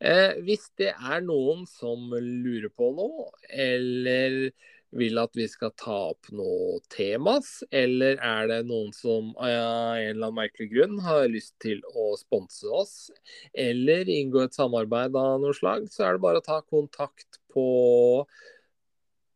Eh, 0.00 0.32
hvis 0.46 0.66
det 0.80 0.90
er 0.94 1.22
noen 1.22 1.66
som 1.70 2.10
lurer 2.14 2.70
på 2.74 2.90
noe, 2.96 3.30
eller 3.52 4.50
vil 4.96 5.18
at 5.22 5.36
vi 5.38 5.46
skal 5.48 5.72
ta 5.78 5.96
opp 6.10 6.30
noe 6.34 6.80
temas, 6.90 7.60
eller 7.70 8.18
er 8.18 8.48
det 8.50 8.60
noen 8.68 8.90
som 8.96 9.32
av 9.38 9.50
en 9.50 10.02
eller 10.02 10.26
annen 10.26 10.38
merkelig 10.40 10.70
grunn 10.72 10.96
har 11.04 11.28
lyst 11.30 11.54
til 11.62 11.82
å 11.94 12.12
sponse 12.18 12.70
oss, 12.74 12.94
eller 13.54 14.10
inngå 14.10 14.44
et 14.44 14.56
samarbeid 14.56 15.16
av 15.18 15.38
noe 15.42 15.56
slag, 15.56 15.86
så 15.92 16.08
er 16.08 16.16
det 16.16 16.24
bare 16.24 16.42
å 16.42 16.46
ta 16.46 16.60
kontakt 16.66 17.40
på 17.54 17.66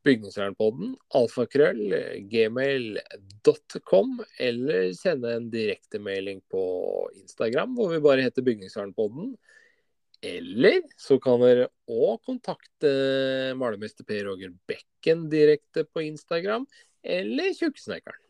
Bygningsvernpodden, 0.05 0.91
alfakrøll, 1.17 1.95
gmail.com, 2.29 4.19
eller 4.37 4.91
sende 4.99 5.33
en 5.33 5.47
direktemelding 5.53 6.43
på 6.53 6.65
Instagram, 7.23 7.73
hvor 7.79 7.95
vi 7.95 8.03
bare 8.05 8.27
heter 8.27 8.45
Bygningsvernpodden. 8.45 9.33
Eller 10.25 10.81
så 10.97 11.19
kan 11.21 11.43
dere 11.43 11.69
òg 11.91 12.23
kontakte 12.25 12.91
malermester 13.61 14.07
Per 14.09 14.25
Roger 14.31 14.55
Bekken 14.69 15.27
direkte 15.33 15.85
på 15.85 16.07
Instagram, 16.07 16.65
eller 17.05 17.53
Tjukksnekkeren. 17.59 18.24